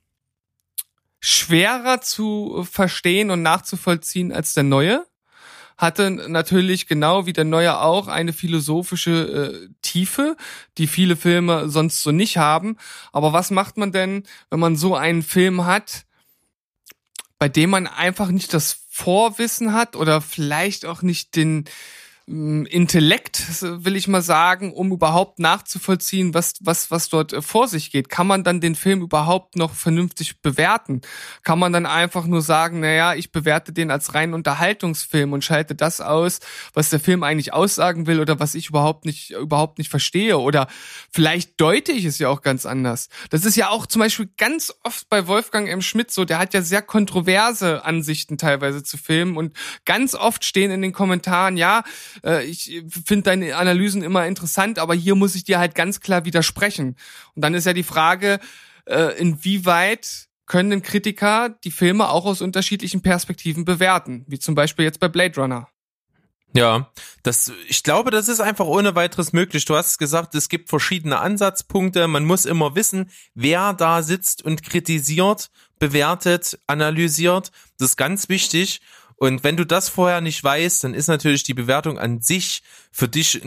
[1.19, 5.05] schwerer zu verstehen und nachzuvollziehen als der neue
[5.81, 10.37] hatte natürlich genau wie der neue auch eine philosophische äh, Tiefe,
[10.77, 12.77] die viele Filme sonst so nicht haben.
[13.11, 16.05] Aber was macht man denn, wenn man so einen Film hat,
[17.39, 21.65] bei dem man einfach nicht das Vorwissen hat oder vielleicht auch nicht den
[22.27, 27.91] Intellekt, will ich mal sagen, um überhaupt nachzuvollziehen, was, was, was dort äh, vor sich
[27.91, 28.09] geht.
[28.09, 31.01] Kann man dann den Film überhaupt noch vernünftig bewerten?
[31.43, 35.73] Kann man dann einfach nur sagen, naja, ich bewerte den als rein Unterhaltungsfilm und schalte
[35.73, 36.39] das aus,
[36.73, 40.37] was der Film eigentlich aussagen will oder was ich überhaupt nicht, überhaupt nicht verstehe?
[40.37, 40.67] Oder
[41.11, 43.09] vielleicht deute ich es ja auch ganz anders.
[43.31, 45.81] Das ist ja auch zum Beispiel ganz oft bei Wolfgang M.
[45.81, 50.71] Schmidt so, der hat ja sehr kontroverse Ansichten teilweise zu Filmen und ganz oft stehen
[50.71, 51.83] in den Kommentaren, ja,
[52.23, 56.25] äh, ich finde deine Analysen immer interessant, aber hier muss ich dir halt ganz klar
[56.25, 56.95] widersprechen.
[57.35, 58.39] Und dann ist ja die Frage,
[58.85, 64.99] äh, inwieweit können Kritiker die Filme auch aus unterschiedlichen Perspektiven bewerten, wie zum Beispiel jetzt
[64.99, 65.69] bei Blade Runner.
[66.53, 66.91] Ja,
[67.23, 69.63] das, ich glaube, das ist einfach ohne weiteres möglich.
[69.63, 72.07] Du hast gesagt, es gibt verschiedene Ansatzpunkte.
[72.09, 75.49] Man muss immer wissen, wer da sitzt und kritisiert,
[75.79, 77.51] bewertet, analysiert.
[77.79, 78.81] Das ist ganz wichtig.
[79.21, 83.07] Und wenn du das vorher nicht weißt, dann ist natürlich die Bewertung an sich für
[83.07, 83.39] dich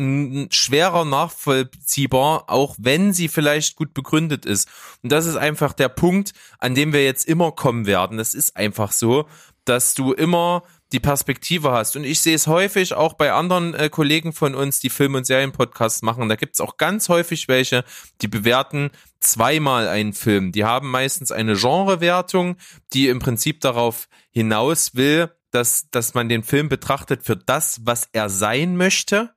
[0.51, 4.68] schwerer nachvollziehbar, auch wenn sie vielleicht gut begründet ist.
[5.03, 8.18] Und das ist einfach der Punkt, an dem wir jetzt immer kommen werden.
[8.18, 9.27] Das ist einfach so,
[9.64, 10.62] dass du immer
[10.93, 11.97] die Perspektive hast.
[11.97, 15.27] Und ich sehe es häufig auch bei anderen äh, Kollegen von uns, die Film- und
[15.27, 16.29] Serienpodcasts machen.
[16.29, 17.83] Da gibt es auch ganz häufig welche,
[18.22, 20.53] die bewerten zweimal einen Film.
[20.53, 22.59] Die haben meistens eine Genrewertung,
[22.93, 28.09] die im Prinzip darauf hinaus will, dass, dass man den Film betrachtet für das, was
[28.12, 29.34] er sein möchte.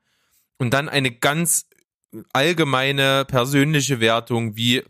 [0.57, 1.67] Und dann eine ganz
[2.33, 4.83] allgemeine persönliche Wertung, wie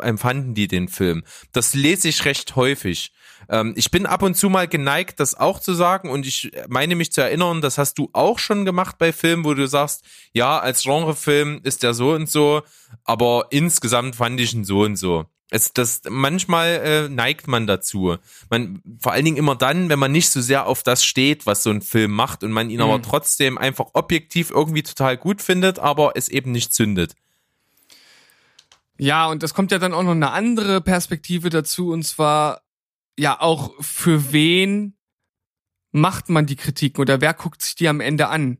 [0.00, 1.24] empfanden die den Film.
[1.52, 3.12] Das lese ich recht häufig.
[3.48, 6.96] Ähm, ich bin ab und zu mal geneigt, das auch zu sagen und ich meine
[6.96, 10.58] mich zu erinnern, das hast du auch schon gemacht bei Filmen, wo du sagst, ja,
[10.58, 12.62] als Genrefilm ist der so und so,
[13.04, 15.26] aber insgesamt fand ich ihn so und so.
[15.50, 18.16] Es, das, manchmal äh, neigt man dazu.
[18.50, 21.62] Man, vor allen Dingen immer dann, wenn man nicht so sehr auf das steht, was
[21.62, 22.84] so ein Film macht und man ihn mhm.
[22.84, 27.14] aber trotzdem einfach objektiv irgendwie total gut findet, aber es eben nicht zündet.
[28.96, 32.62] Ja, und das kommt ja dann auch noch eine andere Perspektive dazu, und zwar
[33.18, 34.96] ja auch für wen
[35.92, 38.58] macht man die Kritiken oder wer guckt sich die am Ende an?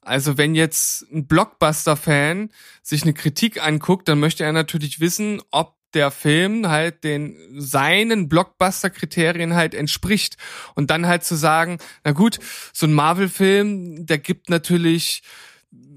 [0.00, 2.50] Also wenn jetzt ein Blockbuster-Fan
[2.82, 8.28] sich eine Kritik anguckt, dann möchte er natürlich wissen, ob der Film halt den seinen
[8.28, 10.36] Blockbuster-Kriterien halt entspricht.
[10.74, 12.38] Und dann halt zu sagen, na gut,
[12.72, 15.22] so ein Marvel-Film, der gibt natürlich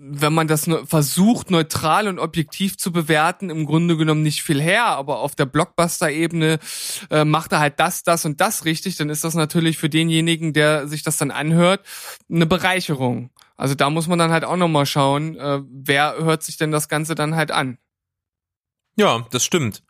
[0.04, 4.86] wenn man das versucht, neutral und objektiv zu bewerten, im Grunde genommen nicht viel her,
[4.86, 6.60] aber auf der Blockbuster-Ebene
[7.12, 10.54] äh, macht er halt das, das und das richtig, dann ist das natürlich für denjenigen,
[10.54, 11.86] der sich das dann anhört,
[12.30, 13.30] eine Bereicherung.
[13.58, 16.90] Also da muss man dann halt auch nochmal schauen, äh, wer hört sich denn das
[16.90, 17.78] Ganze dann halt an.
[18.96, 19.84] Ja, das stimmt.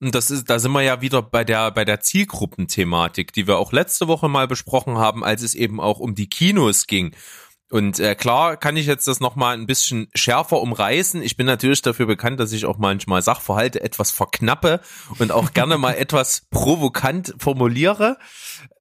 [0.00, 3.58] Und das ist, da sind wir ja wieder bei der, bei der Zielgruppenthematik, die wir
[3.58, 7.14] auch letzte Woche mal besprochen haben, als es eben auch um die Kinos ging.
[7.70, 11.22] Und äh, klar kann ich jetzt das nochmal ein bisschen schärfer umreißen.
[11.22, 14.80] Ich bin natürlich dafür bekannt, dass ich auch manchmal Sachverhalte etwas verknappe
[15.18, 18.18] und auch gerne mal etwas provokant formuliere.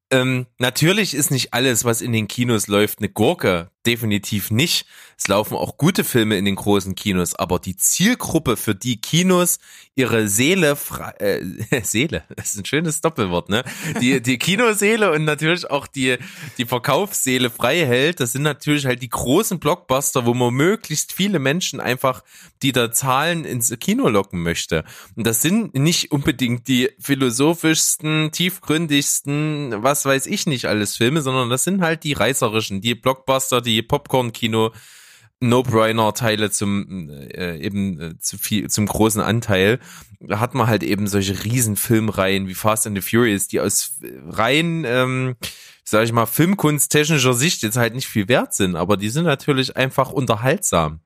[0.09, 3.71] Ähm, natürlich ist nicht alles, was in den Kinos läuft, eine Gurke.
[3.85, 4.85] Definitiv nicht.
[5.17, 9.59] Es laufen auch gute Filme in den großen Kinos, aber die Zielgruppe, für die Kinos
[9.93, 13.63] ihre Seele frei, äh, Seele, das ist ein schönes Doppelwort, ne?
[14.01, 16.17] Die, die Kinoseele und natürlich auch die,
[16.57, 21.37] die Verkaufsseele frei hält, das sind natürlich halt die großen Blockbuster, wo man möglichst viele
[21.37, 22.23] Menschen einfach,
[22.63, 24.83] die da zahlen, ins Kino locken möchte.
[25.15, 31.49] Und das sind nicht unbedingt die philosophischsten, tiefgründigsten, was weiß ich nicht alles Filme, sondern
[31.49, 34.71] das sind halt die reißerischen, die Blockbuster, die Popcorn-Kino,
[35.41, 39.79] No-Brainer-Teile zum äh, eben äh, zu viel zum großen Anteil.
[40.19, 43.99] Da hat man halt eben solche riesen Filmreihen wie Fast and the Furious, die aus
[44.27, 45.35] rein, ähm,
[45.83, 49.75] sag ich mal, filmkunsttechnischer Sicht jetzt halt nicht viel wert sind, aber die sind natürlich
[49.75, 51.01] einfach unterhaltsam.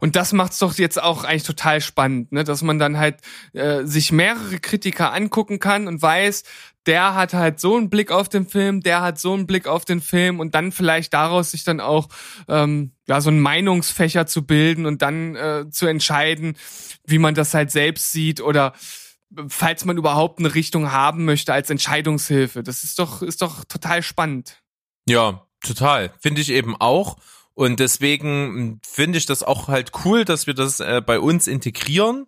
[0.00, 2.44] Und das macht's doch jetzt auch eigentlich total spannend, ne?
[2.44, 3.18] dass man dann halt
[3.52, 6.42] äh, sich mehrere Kritiker angucken kann und weiß,
[6.86, 9.84] der hat halt so einen Blick auf den Film, der hat so einen Blick auf
[9.84, 12.08] den Film und dann vielleicht daraus sich dann auch
[12.48, 16.56] ähm, ja so ein Meinungsfächer zu bilden und dann äh, zu entscheiden,
[17.06, 18.74] wie man das halt selbst sieht oder
[19.48, 22.62] falls man überhaupt eine Richtung haben möchte als Entscheidungshilfe.
[22.62, 24.62] Das ist doch ist doch total spannend.
[25.08, 26.12] Ja, total.
[26.20, 27.16] Finde ich eben auch.
[27.54, 32.26] Und deswegen finde ich das auch halt cool, dass wir das äh, bei uns integrieren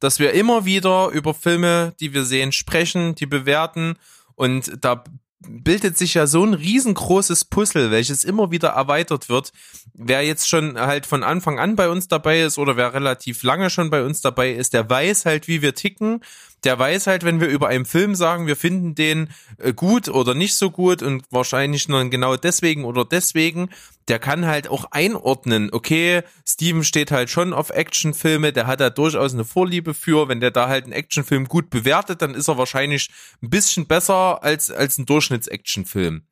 [0.00, 3.96] dass wir immer wieder über Filme, die wir sehen, sprechen, die bewerten
[4.34, 5.04] und da
[5.48, 9.52] bildet sich ja so ein riesengroßes Puzzle, welches immer wieder erweitert wird.
[9.94, 13.70] Wer jetzt schon halt von Anfang an bei uns dabei ist oder wer relativ lange
[13.70, 16.20] schon bei uns dabei ist, der weiß halt, wie wir ticken
[16.66, 20.34] der weiß halt, wenn wir über einen Film sagen, wir finden den äh, gut oder
[20.34, 23.70] nicht so gut und wahrscheinlich nur genau deswegen oder deswegen,
[24.08, 28.90] der kann halt auch einordnen, okay, Steven steht halt schon auf Actionfilme, der hat da
[28.90, 32.58] durchaus eine Vorliebe für, wenn der da halt einen Actionfilm gut bewertet, dann ist er
[32.58, 33.10] wahrscheinlich
[33.42, 36.22] ein bisschen besser als, als ein Durchschnitts-Actionfilm.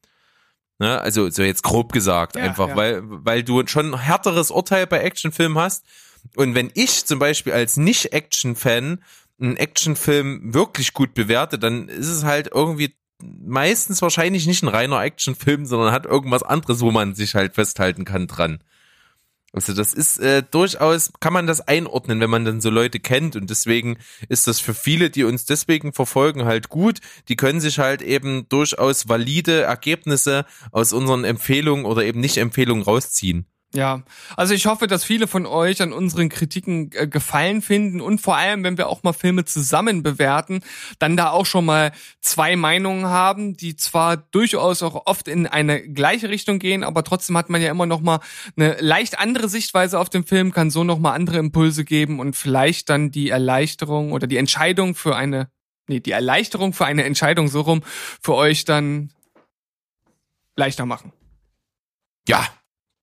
[0.80, 1.00] Ne?
[1.00, 2.76] Also so jetzt grob gesagt, ja, einfach, ja.
[2.76, 5.84] weil, weil du schon ein härteres Urteil bei Actionfilmen hast.
[6.34, 9.04] Und wenn ich zum Beispiel als Nicht-Action-Fan
[9.40, 15.00] einen Actionfilm wirklich gut bewertet, dann ist es halt irgendwie meistens wahrscheinlich nicht ein reiner
[15.02, 18.60] Actionfilm, sondern hat irgendwas anderes, wo man sich halt festhalten kann dran.
[19.54, 23.36] Also das ist äh, durchaus, kann man das einordnen, wenn man dann so Leute kennt
[23.36, 26.98] und deswegen ist das für viele, die uns deswegen verfolgen, halt gut.
[27.28, 33.46] Die können sich halt eben durchaus valide Ergebnisse aus unseren Empfehlungen oder eben Nicht-Empfehlungen rausziehen.
[33.74, 34.02] Ja,
[34.36, 38.36] also ich hoffe, dass viele von euch an unseren Kritiken äh, gefallen finden und vor
[38.36, 40.60] allem, wenn wir auch mal Filme zusammen bewerten,
[41.00, 45.82] dann da auch schon mal zwei Meinungen haben, die zwar durchaus auch oft in eine
[45.82, 48.20] gleiche Richtung gehen, aber trotzdem hat man ja immer noch mal
[48.56, 52.36] eine leicht andere Sichtweise auf den Film, kann so noch mal andere Impulse geben und
[52.36, 55.48] vielleicht dann die Erleichterung oder die Entscheidung für eine
[55.88, 57.82] nee, die Erleichterung für eine Entscheidung so rum
[58.22, 59.10] für euch dann
[60.54, 61.12] leichter machen.
[62.28, 62.46] Ja,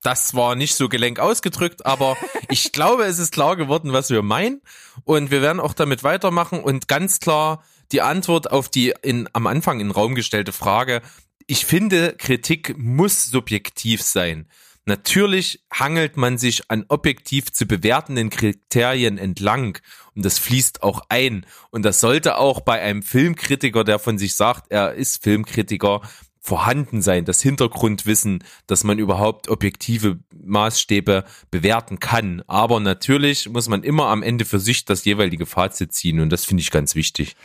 [0.03, 2.17] das war nicht so gelenk ausgedrückt, aber
[2.49, 4.61] ich glaube, es ist klar geworden, was wir meinen.
[5.03, 9.47] Und wir werden auch damit weitermachen und ganz klar die Antwort auf die in, am
[9.47, 11.01] Anfang in den Raum gestellte Frage.
[11.47, 14.47] Ich finde, Kritik muss subjektiv sein.
[14.85, 19.77] Natürlich hangelt man sich an objektiv zu bewertenden Kriterien entlang
[20.15, 21.45] und das fließt auch ein.
[21.69, 26.01] Und das sollte auch bei einem Filmkritiker, der von sich sagt, er ist Filmkritiker,
[26.43, 32.41] vorhanden sein, das Hintergrundwissen, dass man überhaupt objektive Maßstäbe bewerten kann.
[32.47, 36.43] Aber natürlich muss man immer am Ende für sich das jeweilige Fazit ziehen und das
[36.43, 37.35] finde ich ganz wichtig.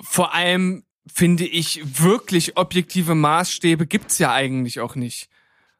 [0.00, 5.28] Vor allem finde ich wirklich objektive Maßstäbe gibt's ja eigentlich auch nicht.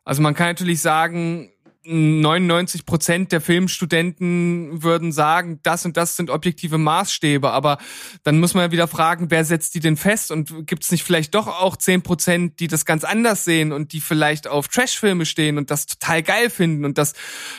[0.04, 1.50] Also man kann natürlich sagen,
[1.84, 7.78] 99 Prozent der Filmstudenten würden sagen, das und das sind objektive Maßstäbe, aber
[8.22, 11.04] dann muss man ja wieder fragen, wer setzt die denn fest und gibt es nicht
[11.04, 15.24] vielleicht doch auch 10 Prozent, die das ganz anders sehen und die vielleicht auf Trashfilme
[15.24, 17.14] stehen und das total geil finden und dass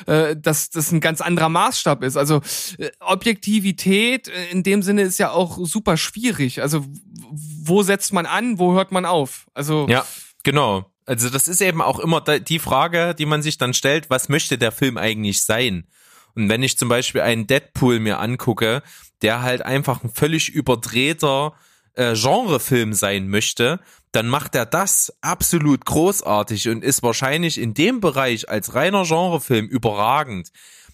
[0.06, 2.18] äh, dass das ein ganz anderer Maßstab ist.
[2.18, 2.42] Also
[2.78, 6.62] äh, Objektivität äh, in dem Sinne ist ja auch super schwierig.
[6.62, 6.86] Also
[7.32, 9.48] wo setzt man an, wo hört man auf?
[9.54, 10.06] Also ja,
[10.44, 10.91] genau.
[11.06, 14.58] Also das ist eben auch immer die Frage, die man sich dann stellt, was möchte
[14.58, 15.88] der Film eigentlich sein?
[16.36, 18.84] Und wenn ich zum Beispiel einen Deadpool mir angucke,
[19.22, 21.54] der halt einfach ein völlig überdrehter
[21.96, 23.80] äh, Genrefilm sein möchte,
[24.12, 29.68] dann macht er das absolut großartig und ist wahrscheinlich in dem Bereich als reiner Genrefilm
[29.68, 30.52] überragend.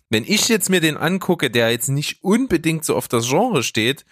[0.10, 4.06] Wenn ich jetzt mir den angucke, der jetzt nicht unbedingt so auf das Genre steht,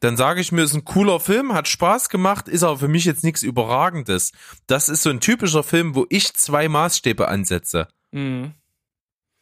[0.00, 3.04] dann sage ich mir, ist ein cooler Film, hat Spaß gemacht, ist aber für mich
[3.04, 4.32] jetzt nichts Überragendes.
[4.66, 7.88] Das ist so ein typischer Film, wo ich zwei Maßstäbe ansetze.
[8.12, 8.54] Mhm.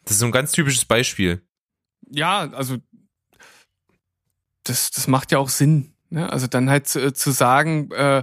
[0.04, 1.42] Das ist so ein ganz typisches Beispiel.
[2.08, 2.76] Ja, also
[4.62, 5.95] das, das macht ja auch Sinn.
[6.08, 6.30] Ne?
[6.32, 8.22] Also dann halt zu, zu sagen, äh,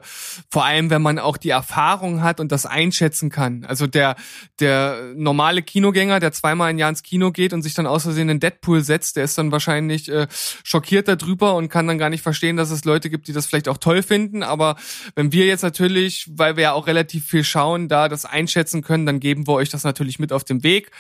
[0.50, 3.66] vor allem wenn man auch die Erfahrung hat und das einschätzen kann.
[3.66, 4.16] Also der
[4.60, 8.30] der normale Kinogänger, der zweimal im Jahr ins Kino geht und sich dann aus Versehen
[8.30, 10.28] in Deadpool setzt, der ist dann wahrscheinlich äh,
[10.64, 13.68] schockiert darüber und kann dann gar nicht verstehen, dass es Leute gibt, die das vielleicht
[13.68, 14.44] auch toll finden.
[14.44, 14.78] Aber
[15.16, 19.06] wenn wir jetzt natürlich, weil wir ja auch relativ viel schauen, da das einschätzen können,
[19.06, 20.92] dann geben wir euch das natürlich mit auf den Weg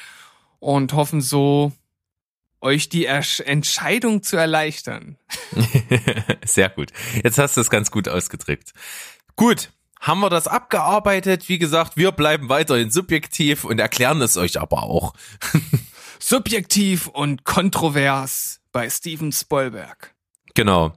[0.59, 1.71] und hoffen so,
[2.63, 5.17] euch die Ersch Entscheidung zu erleichtern.
[6.45, 6.91] Sehr gut.
[7.23, 8.73] Jetzt hast du es ganz gut ausgedrückt.
[9.35, 11.47] Gut, haben wir das abgearbeitet.
[11.49, 15.13] Wie gesagt, wir bleiben weiterhin subjektiv und erklären es euch aber auch.
[16.19, 20.13] subjektiv und kontrovers bei Steven Spielberg.
[20.55, 20.93] Genau.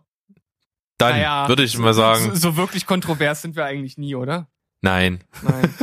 [0.99, 2.31] Dann naja, würde ich mal sagen.
[2.31, 4.49] So, so wirklich kontrovers sind wir eigentlich nie, oder?
[4.81, 5.23] Nein.
[5.43, 5.75] Nein.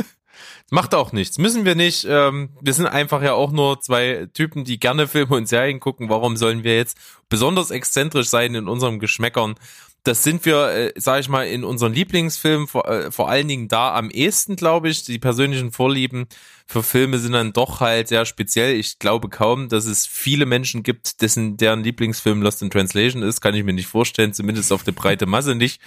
[0.74, 1.38] Macht auch nichts.
[1.38, 2.04] Müssen wir nicht.
[2.10, 6.08] Ähm, wir sind einfach ja auch nur zwei Typen, die gerne Filme und Serien gucken.
[6.08, 6.98] Warum sollen wir jetzt
[7.28, 9.54] besonders exzentrisch sein in unserem Geschmäckern?
[10.02, 13.68] Das sind wir, äh, sag ich mal, in unseren Lieblingsfilmen vor, äh, vor allen Dingen
[13.68, 15.04] da am ehesten, glaube ich.
[15.04, 16.26] Die persönlichen Vorlieben
[16.66, 18.74] für Filme sind dann doch halt sehr speziell.
[18.74, 23.40] Ich glaube kaum, dass es viele Menschen gibt, dessen deren Lieblingsfilm Lost in Translation ist.
[23.40, 25.80] Kann ich mir nicht vorstellen, zumindest auf der breite Masse nicht.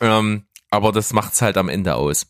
[0.00, 2.26] Ähm, aber das macht's halt am Ende aus.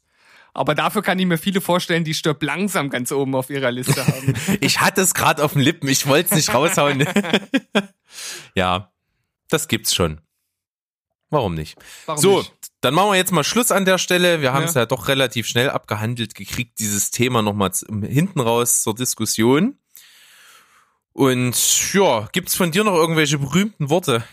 [0.59, 4.04] Aber dafür kann ich mir viele vorstellen, die stirbt langsam ganz oben auf ihrer Liste
[4.04, 4.34] haben.
[4.61, 7.06] ich hatte es gerade auf den Lippen, ich wollte es nicht raushauen.
[8.56, 8.90] ja,
[9.48, 10.20] das gibt's schon.
[11.30, 11.76] Warum nicht?
[12.06, 12.52] Warum so, nicht?
[12.80, 14.40] dann machen wir jetzt mal Schluss an der Stelle.
[14.40, 14.80] Wir haben es ja.
[14.80, 19.78] ja doch relativ schnell abgehandelt gekriegt, dieses Thema nochmal hinten raus zur Diskussion.
[21.12, 24.24] Und ja, gibt's von dir noch irgendwelche berühmten Worte?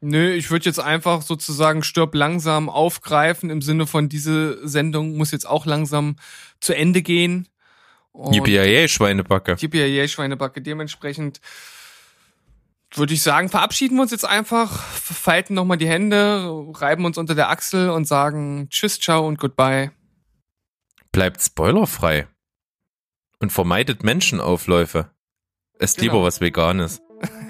[0.00, 5.32] Nö, ich würde jetzt einfach sozusagen stirb langsam aufgreifen im Sinne von diese Sendung muss
[5.32, 6.16] jetzt auch langsam
[6.60, 7.48] zu Ende gehen.
[8.14, 9.56] Yippie Schweinebacke.
[9.58, 10.62] Yippie Schweinebacke.
[10.62, 11.40] Dementsprechend
[12.94, 17.34] würde ich sagen, verabschieden wir uns jetzt einfach, falten nochmal die Hände, reiben uns unter
[17.34, 19.90] der Achsel und sagen Tschüss, ciao und goodbye.
[21.12, 22.26] Bleibt spoilerfrei.
[23.40, 25.10] Und vermeidet Menschenaufläufe.
[25.78, 26.12] Esst genau.
[26.12, 27.00] lieber was Veganes.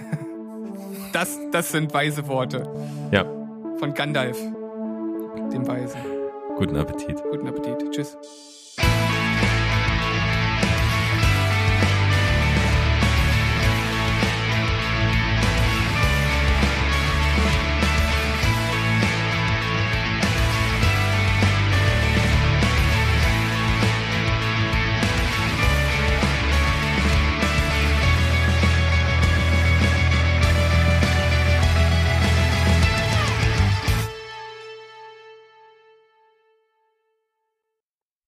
[1.19, 2.63] Das, das sind weise Worte.
[3.11, 3.25] Ja.
[3.81, 4.39] Von Gandalf,
[5.53, 5.99] dem Weisen.
[6.57, 7.21] Guten Appetit.
[7.33, 7.91] Guten Appetit.
[7.91, 8.17] Tschüss.